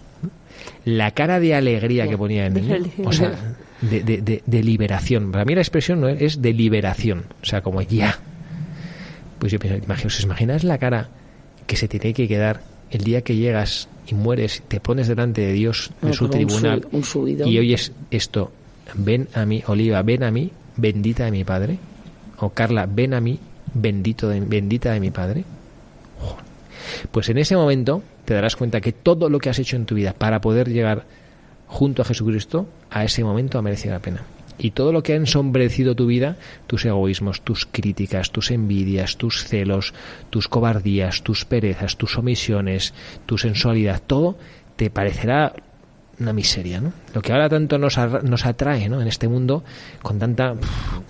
[0.85, 3.31] La cara de alegría que ponía el niño, o sea,
[3.81, 5.31] de, de- de- de liberación.
[5.31, 8.17] Para mí la expresión no es, es de liberación, o sea, como ya.
[9.39, 11.09] Pues yo pienso, ¿os imagináis la cara
[11.67, 12.61] que se tiene que quedar
[12.91, 16.31] el día que llegas y mueres, te pones delante de Dios, de No, su un
[16.31, 17.47] tribunal, un subidón.
[17.49, 18.51] y oyes esto,
[18.95, 21.77] ven a mí, Oliva, ven a mí, bendita de mi Padre,
[22.37, 23.39] o Carla, ven a mí,
[23.73, 25.43] bendito de, bendita de mi Padre.
[27.11, 29.95] Pues en ese momento te darás cuenta que todo lo que has hecho en tu
[29.95, 31.05] vida para poder llegar
[31.67, 34.21] junto a Jesucristo, a ese momento ha merecido la pena.
[34.59, 39.43] Y todo lo que ha ensombrecido tu vida, tus egoísmos, tus críticas, tus envidias, tus
[39.43, 39.93] celos,
[40.29, 42.93] tus cobardías, tus perezas, tus omisiones,
[43.25, 44.37] tu sensualidad, todo
[44.75, 45.53] te parecerá
[46.19, 46.93] una miseria, ¿no?
[47.15, 49.01] Lo que ahora tanto nos, nos atrae, ¿no?
[49.01, 49.63] En este mundo
[50.03, 50.53] con tanta,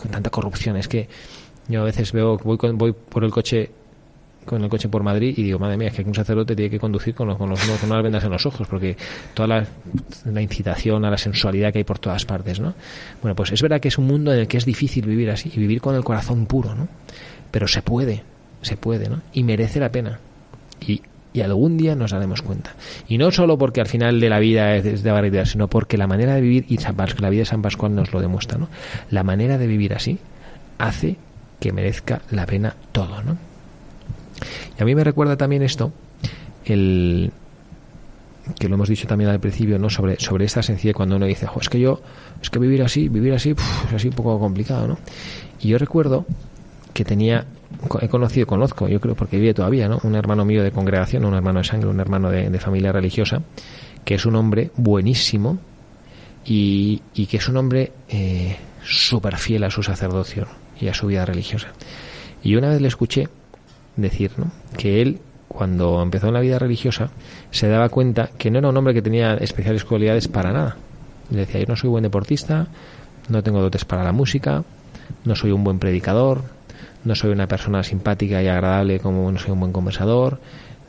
[0.02, 1.10] con tanta corrupción es que
[1.68, 3.72] Yo a veces veo, voy, con- voy por el coche
[4.44, 6.80] con el coche por Madrid y digo, madre mía, es que un sacerdote tiene que
[6.80, 8.96] conducir con, los, con, los- con unas vendas en los ojos, porque
[9.34, 9.66] toda la,
[10.26, 12.74] la incitación a la sensualidad que hay por todas partes, ¿no?
[13.22, 15.52] Bueno, pues es verdad que es un mundo en el que es difícil vivir así
[15.54, 16.88] y vivir con el corazón puro, ¿no?
[17.52, 18.24] Pero se puede,
[18.62, 19.22] se puede, ¿no?
[19.34, 20.20] Y merece la pena.
[20.86, 21.02] Y,
[21.34, 22.76] y algún día nos daremos cuenta.
[23.08, 26.06] Y no solo porque al final de la vida es, de variedad, sino porque la
[26.08, 28.70] manera de vivir, y San Pas- la vida de San Pascual nos lo demuestra, ¿no?
[29.10, 30.18] La manera de vivir así
[30.78, 31.16] hace
[31.60, 33.38] que merezca la pena todo, ¿no?
[34.78, 35.92] Y a mí me recuerda también esto,
[36.66, 37.32] el
[38.60, 39.90] que lo hemos dicho también al principio, ¿no?
[39.90, 42.02] Sobre, sobre esta sencillez cuando uno dice, "Jo, es que yo,
[42.42, 43.52] es que vivir así, vivir así,
[43.88, 44.98] es así un poco complicado, ¿no?
[45.62, 46.26] Y yo recuerdo
[46.94, 47.46] que tenía,
[48.02, 50.00] he conocido, conozco, yo creo porque vive todavía, ¿no?
[50.04, 53.42] Un hermano mío de congregación, un hermano de sangre, un hermano de, de familia religiosa,
[54.04, 55.58] que es un hombre buenísimo
[56.46, 60.48] y, y que es un hombre eh, súper fiel a su sacerdocio
[60.80, 61.70] y a su vida religiosa.
[62.44, 63.30] Y una vez le escuché
[63.96, 64.52] decir ¿no?
[64.78, 67.10] que él, cuando empezó en la vida religiosa,
[67.52, 70.78] se daba cuenta que no era un hombre que tenía especiales cualidades para nada.
[71.30, 72.68] Le decía, yo no soy buen deportista,
[73.30, 74.64] no tengo dotes para la música,
[75.26, 76.44] no soy un buen predicador,
[77.04, 80.40] no soy una persona simpática y agradable como no soy un buen conversador,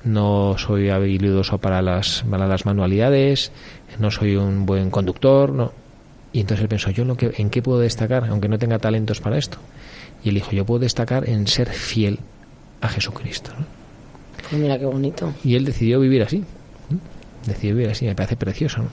[0.05, 3.53] no soy habilidoso para las, para las manualidades,
[3.99, 5.73] no soy un buen conductor, no.
[6.33, 8.79] Y entonces él pensó, yo en, lo que, en qué puedo destacar, aunque no tenga
[8.79, 9.59] talentos para esto.
[10.25, 12.19] Y él dijo, yo puedo destacar en ser fiel
[12.85, 13.51] a Jesucristo.
[13.59, 13.65] ¿no?
[14.49, 15.33] Pues mira qué bonito.
[15.43, 16.45] Y él decidió vivir así.
[16.91, 16.99] ¿no?
[17.47, 18.83] Decidió vivir así, me parece precioso.
[18.83, 18.89] ¿no?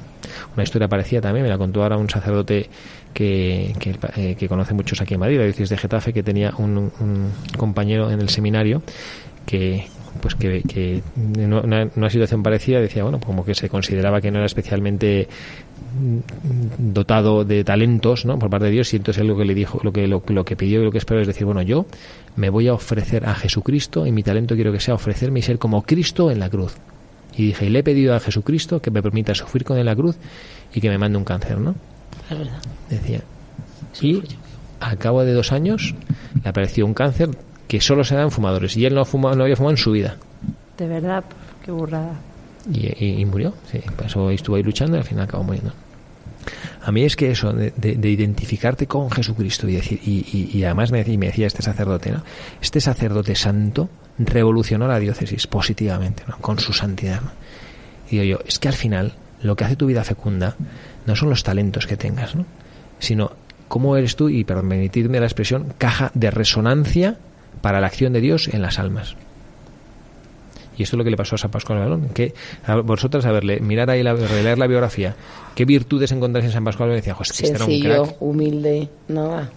[0.56, 2.70] Una historia parecida también, me la contó ahora un sacerdote
[3.14, 6.54] que, que, eh, que conoce muchos aquí en Madrid, la diócesis de Getafe, que tenía
[6.58, 8.82] un, un compañero en el seminario
[9.46, 9.88] que
[10.20, 11.02] pues que, que
[11.38, 15.28] en una, una situación parecida decía bueno como que se consideraba que no era especialmente
[16.00, 18.38] mm, dotado de talentos ¿no?
[18.38, 20.44] por parte de Dios y entonces él lo que le dijo lo que lo, lo
[20.44, 21.86] que pidió y lo que espero es decir bueno yo
[22.36, 25.58] me voy a ofrecer a Jesucristo y mi talento quiero que sea ofrecerme y ser
[25.58, 26.76] como Cristo en la cruz
[27.36, 29.86] y dije y le he pedido a Jesucristo que me permita sufrir con él en
[29.88, 30.18] la cruz
[30.74, 31.76] y que me mande un cáncer ¿no?
[32.30, 32.62] Es verdad.
[32.90, 33.22] decía
[34.02, 34.22] y
[34.80, 35.96] al cabo de dos años
[36.44, 37.30] le apareció un cáncer
[37.72, 39.92] que solo se da en fumadores y él no, fuma, no había fumado en su
[39.92, 40.18] vida
[40.78, 41.24] De verdad,
[41.64, 42.16] qué burrada.
[42.70, 43.54] y, y- y murió.
[43.72, 45.72] Sí, pasó, estuvo ahí luchando y al final acabó muriendo.
[46.84, 50.58] A mí es que eso, de, de- de identificarte con Jesucristo y decir, y, y-
[50.58, 52.24] y además me me decía este sacerdote, ¿no?
[52.62, 56.38] Este sacerdote santo revolucionó la diócesis positivamente, ¿no?
[56.40, 57.22] Con su santidad.
[57.22, 57.32] ¿no?
[58.10, 60.56] Y digo yo, es que al final lo que hace tu vida fecunda
[61.06, 62.46] no son los talentos que tengas, ¿no?
[63.00, 63.32] Sino
[63.68, 67.18] cómo eres tú, y permitirme la expresión, caja de resonancia
[67.62, 69.16] para la acción de Dios en las almas.
[70.78, 72.10] Y esto es lo que le pasó a San Pascual Balón.
[72.10, 72.34] Que
[72.66, 75.16] a vosotras, a verle, mirar ahí, la, releer la biografía,
[75.54, 76.98] ¿qué virtudes encontráis en San Pascual Balón?
[76.98, 78.16] Y decía, "Joder, es que este era un Sencillo, crack.
[78.22, 79.50] humilde, nada.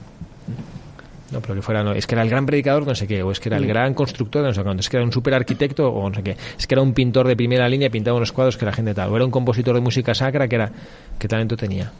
[1.31, 3.33] No, pero que fuera, no, es que era el gran predicador, no sé qué, o
[3.33, 5.35] es que era el gran constructor, de no sé cuánto, es que era un super
[5.35, 8.31] arquitecto, o no sé qué, es que era un pintor de primera línea, pintaba unos
[8.31, 10.71] cuadros que la gente tal, o era un compositor de música sacra, que era,
[11.19, 11.91] ¿qué talento tenía?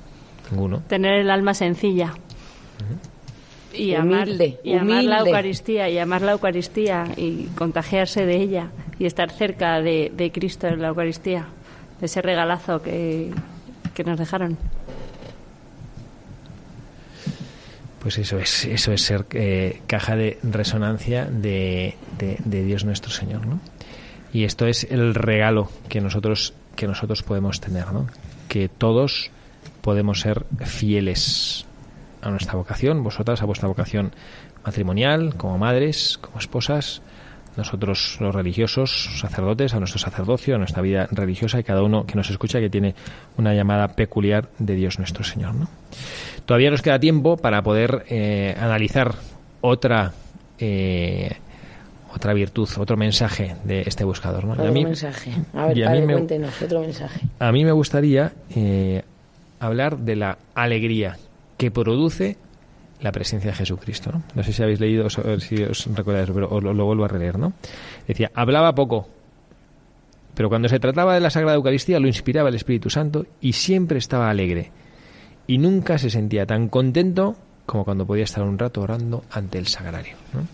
[0.51, 0.83] Ninguno.
[0.87, 2.13] Tener el alma sencilla.
[3.77, 5.19] Y amar, Humilde, y amar la.
[5.21, 8.69] Eucaristía, y amar la Eucaristía, y contagiarse de ella,
[8.99, 11.47] y estar cerca de, de Cristo en la Eucaristía,
[12.01, 13.31] de ese regalazo que,
[13.95, 14.57] que nos dejaron.
[18.01, 23.11] Pues eso es, eso es ser eh, caja de resonancia de, de- de Dios nuestro
[23.11, 23.61] Señor, ¿no?
[24.33, 28.07] Y esto es el regalo que nosotros, que nosotros podemos tener, ¿no?
[28.49, 29.31] Que todos
[29.81, 31.65] podemos ser fieles
[32.25, 34.13] a nuestra vocación, vosotras a vuestra vocación
[34.65, 37.03] matrimonial, como madres, como esposas,
[37.57, 42.17] nosotros los religiosos, sacerdotes, a nuestro sacerdocio, a nuestra vida religiosa y cada uno que
[42.17, 42.95] nos escucha que tiene
[43.37, 45.69] una llamada peculiar de Dios nuestro Señor, ¿no?
[46.47, 49.15] Todavía nos queda tiempo para poder eh, analizar
[49.61, 50.13] otra
[50.59, 51.37] eh,
[52.13, 54.45] otra virtud, otro mensaje de este buscador.
[54.45, 54.53] ¿no?
[54.53, 55.33] Otro a mí- mensaje.
[55.53, 57.21] A ver, a mí me- cuéntenos, otro mensaje.
[57.41, 59.03] a mí me gustaría eh,
[59.61, 61.17] hablar de la alegría
[61.57, 62.37] que produce
[63.01, 64.11] la presencia de Jesucristo.
[64.13, 67.05] No, no sé si habéis leído, o si os recordáis, pero os lo, lo vuelvo
[67.05, 67.39] a releer.
[67.39, 67.53] ¿no?
[68.07, 69.09] Decía, hablaba poco,
[70.35, 73.99] pero cuando se trataba de la Sagrada Eucaristía lo inspiraba el Espíritu Santo y siempre
[73.99, 74.71] estaba alegre.
[75.47, 77.37] Y nunca se sentía tan contento
[77.67, 80.17] como cuando podía estar un rato orando ante el sagrario.
[80.33, 80.47] ¿no?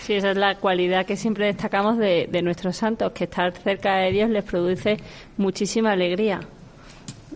[0.00, 3.96] Sí, esa es la cualidad que siempre destacamos de, de nuestros santos, que estar cerca
[3.96, 4.98] de Dios les produce
[5.36, 6.40] muchísima alegría.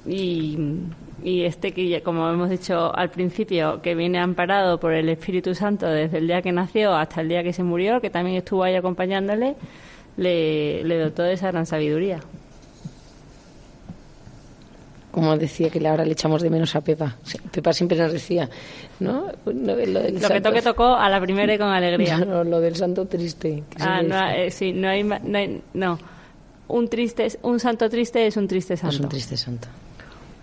[0.06, 0.58] Y,
[1.24, 5.86] y este que, como hemos dicho al principio, que viene amparado por el Espíritu Santo
[5.86, 8.76] desde el día que nació hasta el día que se murió, que también estuvo ahí
[8.76, 9.56] acompañándole,
[10.18, 12.20] le, le dotó de esa gran sabiduría.
[15.10, 17.16] como decía que ahora le echamos de menos a Pepa.
[17.52, 18.50] Pepa siempre nos decía,
[18.98, 19.30] ¿no?
[19.46, 22.18] Lo, de- lo del Lo que toque tocó a la primera y con alegría.
[22.26, 23.62] No, lo del santo triste.
[23.78, 25.98] Ah, no, eh, sí, no hay, no, hay- no.
[26.66, 28.96] Un triste, un santo triste es un triste santo.
[28.96, 29.68] Es un triste santo.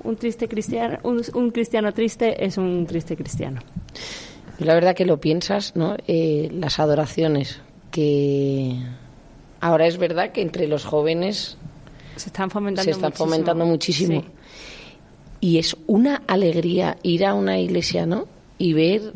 [0.03, 3.61] Un triste cristiano, un, un cristiano triste es un triste cristiano.
[4.59, 5.95] Y la verdad que lo piensas, ¿no?
[6.07, 8.75] Eh, las adoraciones que
[9.59, 11.57] ahora es verdad que entre los jóvenes
[12.15, 13.27] Se están fomentando se están muchísimo.
[13.29, 14.21] fomentando muchísimo.
[14.21, 14.27] Sí.
[15.41, 18.27] Y es una alegría ir a una iglesia, ¿no?
[18.57, 19.13] Y ver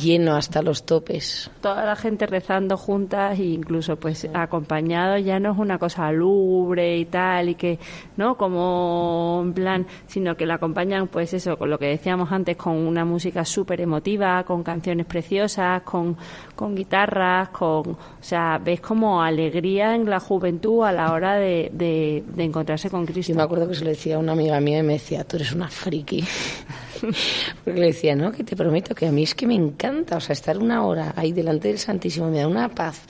[0.00, 1.50] Lleno hasta los topes.
[1.60, 6.98] toda la gente rezando juntas e incluso pues acompañados ya no es una cosa lúgubre
[6.98, 7.78] y tal y que
[8.16, 12.56] no como en plan sino que la acompañan pues eso con lo que decíamos antes
[12.56, 16.16] con una música súper emotiva con canciones preciosas con,
[16.54, 21.70] con guitarras con o sea ves como alegría en la juventud a la hora de,
[21.72, 24.58] de, de encontrarse con Cristo Yo me acuerdo que se lo decía a una amiga
[24.60, 26.24] mía y me decía, tú eres una friki.
[27.64, 29.75] Porque le decía, no, que te prometo que a mí es que me encanta,
[30.16, 33.02] o sea, estar una hora ahí delante del Santísimo me da una paz.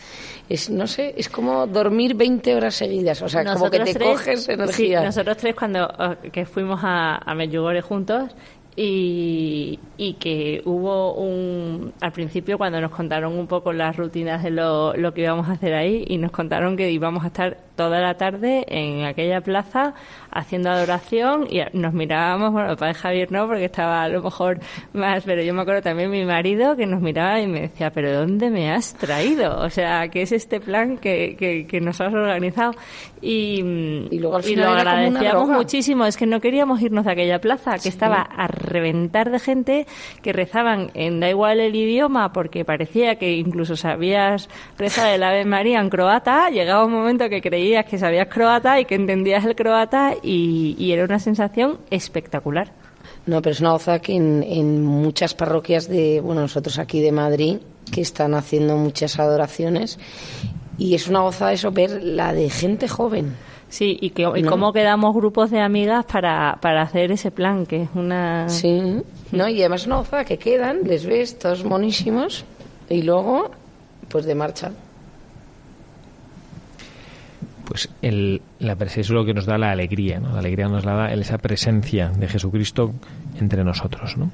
[0.49, 4.09] Es, no sé, es como dormir 20 horas seguidas, o sea, como que te tres-
[4.13, 5.01] coges energía.
[5.01, 5.89] Sí, nosotros tres cuando
[6.23, 8.31] eh, que fuimos a, a Medjugorje juntos
[8.77, 11.95] y, y que hubo un...
[12.01, 15.53] Al principio cuando nos contaron un poco las rutinas de lo, lo que íbamos a
[15.53, 19.95] hacer ahí y nos contaron que íbamos a estar toda la tarde en aquella plaza
[20.31, 24.59] haciendo adoración y nos mirábamos, bueno, el padre Javier no, porque estaba a lo mejor
[24.93, 28.13] más, pero yo me acuerdo también mi marido que nos miraba y me decía, pero
[28.13, 29.61] ¿dónde me has traído?
[29.61, 32.73] O sea, ¿qué es este plan que, que, que nos has organizado?
[33.21, 33.61] Y,
[34.11, 37.05] Y luego al y lo era como una agradecíamos muchísimo, es que no queríamos irnos
[37.05, 39.87] de aquella plaza, que estaba a reventar de gente
[40.23, 44.49] que rezaban en da igual el idioma, porque parecía que incluso sabías
[44.79, 48.85] rezar el Ave María en croata, llegaba un momento que creías que sabías croata y
[48.85, 52.73] que entendías el croata y, y era una sensación espectacular.
[53.27, 57.13] No, pero es una goza que en, en muchas parroquias de, bueno, nosotros aquí de
[57.13, 57.59] Madrid,
[57.91, 59.99] que están haciendo muchas adoraciones,
[60.79, 63.35] y es una goza eso, ver la de gente joven.
[63.69, 64.51] Sí, y, que, y No.
[64.51, 68.49] cómo quedamos grupos de amigas para, para hacer ese plan, que es una...
[68.49, 69.03] Sí,
[69.33, 69.49] ¿no?
[69.49, 72.45] Y además es una goza que quedan, les ves todos monísimos,
[72.89, 73.51] y luego,
[74.09, 74.71] pues de marcha.
[77.77, 80.33] Pues el, la es lo que nos da la alegría, ¿no?
[80.33, 82.95] La alegría nos la da esa presencia de Jesucristo
[83.39, 84.31] entre nosotros, ¿no?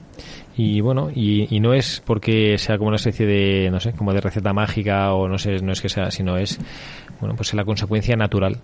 [0.57, 4.21] Y bueno, y, no es porque sea como una especie de, no sé, como de
[4.21, 6.61] receta mágica o no sé, no es que sea, sino es,
[7.19, 8.61] bueno, pues es la consecuencia natural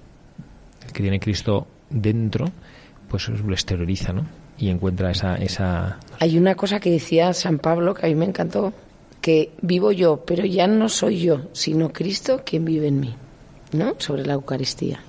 [0.92, 2.44] que tiene Cristo dentro,
[3.08, 4.26] pues lo exterioriza, ¿no?
[4.58, 8.26] Y encuentra esa, esa, Hay una cosa que decía San Pablo que a mí me
[8.26, 8.72] encantó,
[9.20, 13.16] que vivo yo, pero ya no soy yo, sino Cristo quien vive en mí,
[13.98, 15.00] Sobre la Eucaristía.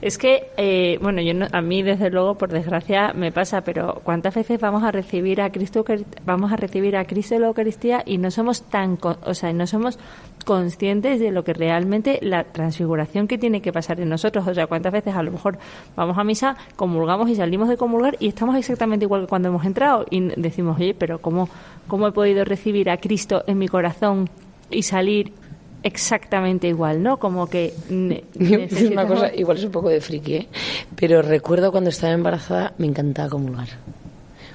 [0.00, 4.00] Es que, eh, bueno, yo no- a mí desde luego, por desgracia, me pasa, pero
[4.02, 5.84] ¿cuántas veces vamos a recibir a Cristo,
[6.24, 9.66] vamos a recibir a Cristo en la Eucaristía y no somos tan, o sea, no
[9.66, 9.98] somos
[10.46, 14.48] conscientes de lo que realmente la transfiguración que tiene que pasar en nosotros?
[14.48, 15.58] O sea, ¿cuántas veces a lo mejor
[15.94, 19.66] vamos a misa, comulgamos y salimos de comulgar y estamos exactamente igual que cuando hemos
[19.66, 21.50] entrado y decimos, oye, pero ¿cómo,
[21.88, 24.30] cómo he podido recibir a Cristo en mi corazón
[24.70, 25.34] y salir
[25.82, 27.18] exactamente igual, ¿no?
[27.18, 27.74] Como que
[28.34, 30.48] decir una cosa, igual es un poco de friki, ¿eh?
[30.96, 33.68] pero recuerdo cuando estaba embarazada me encantaba comulgar.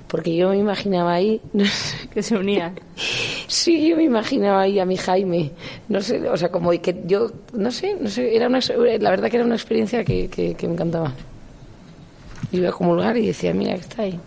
[0.08, 2.80] Porque yo me imaginaba ahí, no sé, que se unían.
[3.48, 5.52] sí, yo me imaginaba ahí a mi Jaime,
[5.90, 8.60] no sé, o sea, como que yo, no sé, no sé, era una,
[9.00, 11.14] la verdad que era una experiencia que, que, que me encantaba.
[12.52, 14.20] Iba a comulgar y decía, mira que está ahí.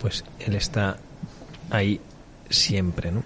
[0.00, 0.98] pues él está
[1.70, 2.00] ahí
[2.50, 3.22] siempre, ¿no?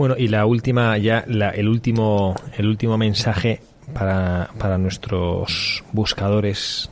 [0.00, 3.60] Bueno, y la última, ya, la- el último, el último mensaje
[3.92, 6.88] para, para nuestros buscadores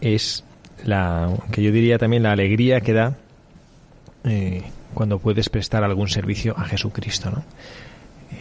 [0.00, 0.42] es
[0.84, 3.14] la, que yo diría también la alegría que da
[4.24, 7.44] eh, cuando puedes prestar algún servicio a Jesucristo, ¿no?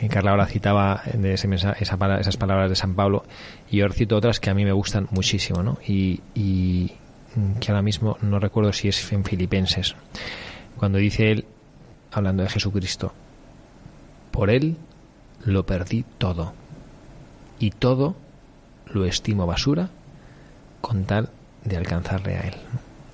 [0.01, 3.23] Eh, Carla ahora citaba de ese mensa- esa esas palabras de San Pablo
[3.69, 5.77] y yo cito otras que a mí me gustan muchísimo, ¿no?
[5.87, 6.89] Y, y,
[7.35, 9.93] mm, que ahora mismo no recuerdo si es en Filipenses,
[10.75, 11.45] cuando dice él,
[12.11, 13.13] hablando de Jesucristo,
[14.31, 14.77] por él
[15.43, 16.53] lo perdí todo
[17.59, 18.15] y todo
[18.87, 19.89] lo estimo basura
[20.81, 21.29] con tal
[21.63, 22.55] de alcanzarle a él,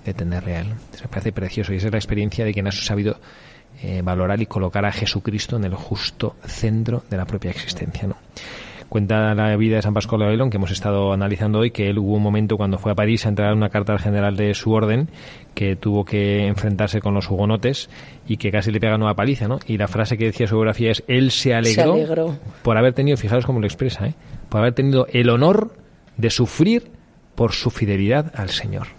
[0.05, 0.68] de tenerle a él.
[1.01, 3.20] Me parece precioso y esa es la experiencia de quien ha sabido
[3.82, 8.07] eh, valorar y colocar a Jesucristo en el justo centro de la propia existencia.
[8.07, 8.15] ¿no?
[8.89, 11.97] Cuenta la vida de San Pascual de Bailón, que hemos estado analizando hoy, que él
[11.99, 14.71] hubo un momento cuando fue a París a entregar una carta al general de su
[14.71, 15.09] orden,
[15.53, 17.89] que tuvo que enfrentarse con los hugonotes
[18.27, 19.59] y que casi le pegan una paliza, ¿no?
[19.67, 22.35] Y la frase que decía su biografía es, él se alegró, Se alegró.
[22.63, 24.13] por haber tenido, fijaros cómo lo expresa, ¿eh?
[24.49, 25.73] por haber tenido el honor
[26.15, 26.89] de sufrir
[27.35, 28.96] por su fidelidad al Señor.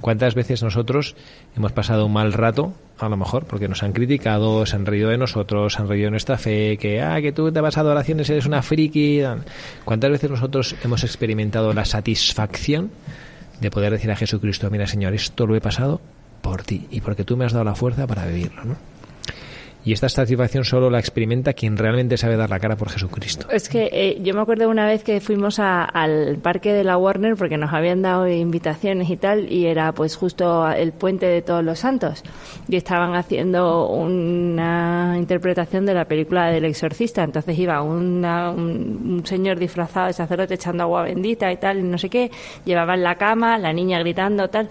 [0.00, 1.14] ¿Cuántas veces nosotros
[1.56, 5.10] hemos pasado un mal rato, a lo mejor, porque nos han criticado, se han reído
[5.10, 7.80] de nosotros, se han reído de nuestra fe, que, ah, que tú te vas a
[7.80, 9.22] adoraciones, eres una friki?
[9.84, 12.90] ¿Cuántas veces nosotros hemos experimentado la satisfacción
[13.60, 16.00] de poder decir a Jesucristo, mira Señor, esto lo he pasado
[16.40, 18.99] por ti y porque tú me has dado la fuerza para vivirlo, ¿no?
[19.82, 23.46] Y esta satisfacción solo la experimenta quien realmente sabe dar la cara por Jesucristo.
[23.50, 26.98] Es que eh, yo me acuerdo una vez que fuimos a- al parque de la
[26.98, 31.40] Warner porque nos habían dado invitaciones y tal y era pues justo el puente de
[31.40, 32.22] todos los santos.
[32.68, 37.22] Y estaban haciendo una interpretación de la película del exorcista.
[37.24, 41.82] Entonces iba una- un, un señor disfrazado de sacerdote echando agua bendita y tal y
[41.84, 42.30] no sé qué.
[42.66, 44.68] Llevaban la cama la niña gritando tal.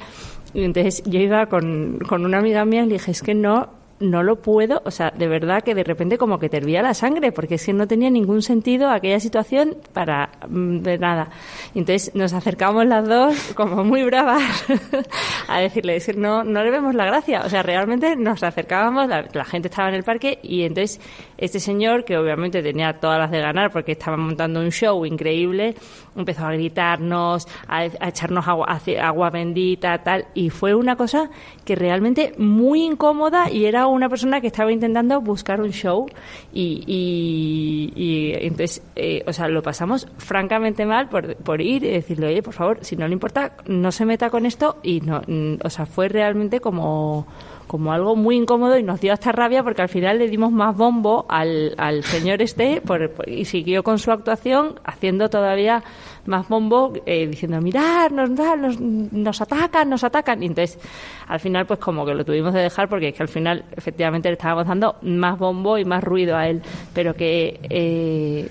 [0.53, 3.78] Y entonces yo iba con, con una amiga mía y le dije es que no
[3.99, 6.93] no lo puedo, o sea, de verdad que de repente como que te hervía la
[6.93, 11.29] sangre, porque es que no tenía ningún sentido aquella situación para mm, de nada.
[11.73, 14.41] Y entonces nos acercamos las dos, como muy bravas,
[15.47, 17.41] a decirle, que no, no le vemos la gracia.
[17.45, 21.01] O sea, realmente nos acercábamos, la, la gente estaba en el parque, y entonces
[21.37, 25.75] este señor, que obviamente tenía todas las de ganar, porque estaba montando un show increíble,
[26.15, 31.29] empezó a gritarnos, a, a echarnos agua, hace- agua bendita, tal, y fue una cosa
[31.65, 36.07] que realmente muy incómoda y era una persona que estaba intentando buscar un show
[36.53, 41.89] y, y, y entonces, eh, o sea, lo pasamos francamente mal por, por ir y
[41.91, 45.21] decirle, oye, por favor, si no le importa, no se meta con esto y no,
[45.27, 47.27] mm, o sea, fue realmente como
[47.67, 50.75] como algo muy incómodo y nos dio hasta rabia porque al final le dimos más
[50.75, 55.83] bombo al, al señor este por- y siguió con su actuación haciendo todavía
[56.29, 60.79] más bombo eh, diciendo mirad nos, nos, nos atacan nos atacan y entonces
[61.27, 64.29] al final pues como que lo tuvimos de dejar porque es que al final efectivamente
[64.29, 66.61] le estábamos dando más bombo y más ruido a él
[66.93, 68.47] pero que eh,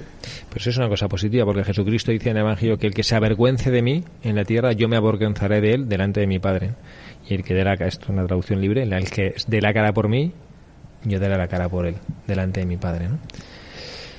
[0.51, 3.14] Pues es una cosa positiva, porque Jesucristo dice en el Evangelio que el que se
[3.14, 6.72] avergüence de mí en la tierra, yo me avergonzaré de él delante de mi Padre.
[7.29, 9.72] Y el que dé la cara, esto es una traducción libre, el que dé la
[9.72, 10.33] cara por mí,
[11.05, 13.09] yo daré la cara por él delante de mi Padre.
[13.09, 13.18] ¿no?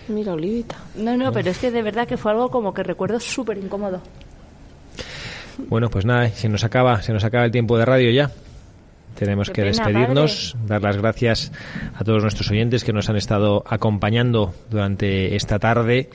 [0.10, 0.76] Mira, Olivita.
[0.96, 4.02] no no pero es que de verdad que fue algo como que recuerdo súper incómodo
[5.68, 8.32] Bueno, pues nada, se nos acaba, se nos acaba el tiempo de radio ya.
[9.16, 11.52] Tenemos Qué que pena, despedirnos, dar las gracias
[11.94, 16.10] a todos nuestros oyentes que nos han estado acompañando durante esta tarde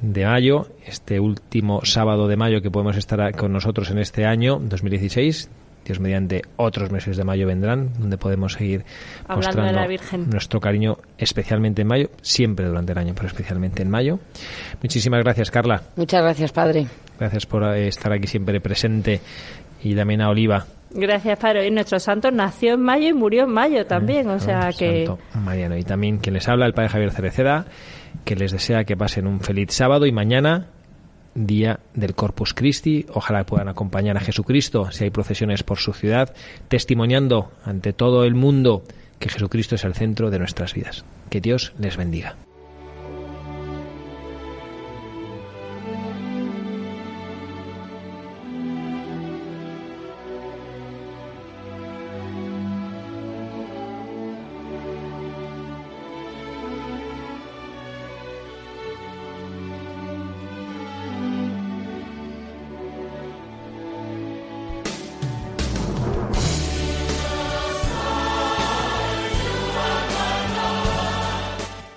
[0.00, 4.60] de mayo, este último sábado de mayo que podemos estar con nosotros en este año
[4.62, 5.50] 2016.
[5.86, 8.84] Dios mediante otros meses de mayo vendrán, donde podemos seguir
[9.28, 10.30] Hablando de mostrando la Virgen.
[10.30, 14.18] nuestro cariño, especialmente en mayo, siempre durante el año, pero especialmente en mayo.
[14.82, 15.82] Muchísimas gracias, Carla.
[15.96, 16.86] Muchas gracias, padre.
[17.18, 19.20] Gracias por eh, estar aquí siempre presente.
[19.82, 20.66] Y también a Oliva.
[20.90, 24.70] gracias Padre y nuestro santo nació en mayo y murió en mayo también o sea
[24.76, 25.76] que Santo Mariano.
[25.76, 27.66] Y también quien les habla, el padre Javier Cereceda,
[28.24, 30.66] que les desea que pasen un feliz sábado y mañana,
[31.36, 33.06] día del Corpus Christi.
[33.12, 36.34] Ojalá puedan acompañar a Jesucristo si hay procesiones por su ciudad,
[36.68, 38.82] testimoniando ante todo el mundo
[39.18, 41.04] que Jesucristo es el centro de nuestras vidas.
[41.30, 42.36] Que Dios les bendiga.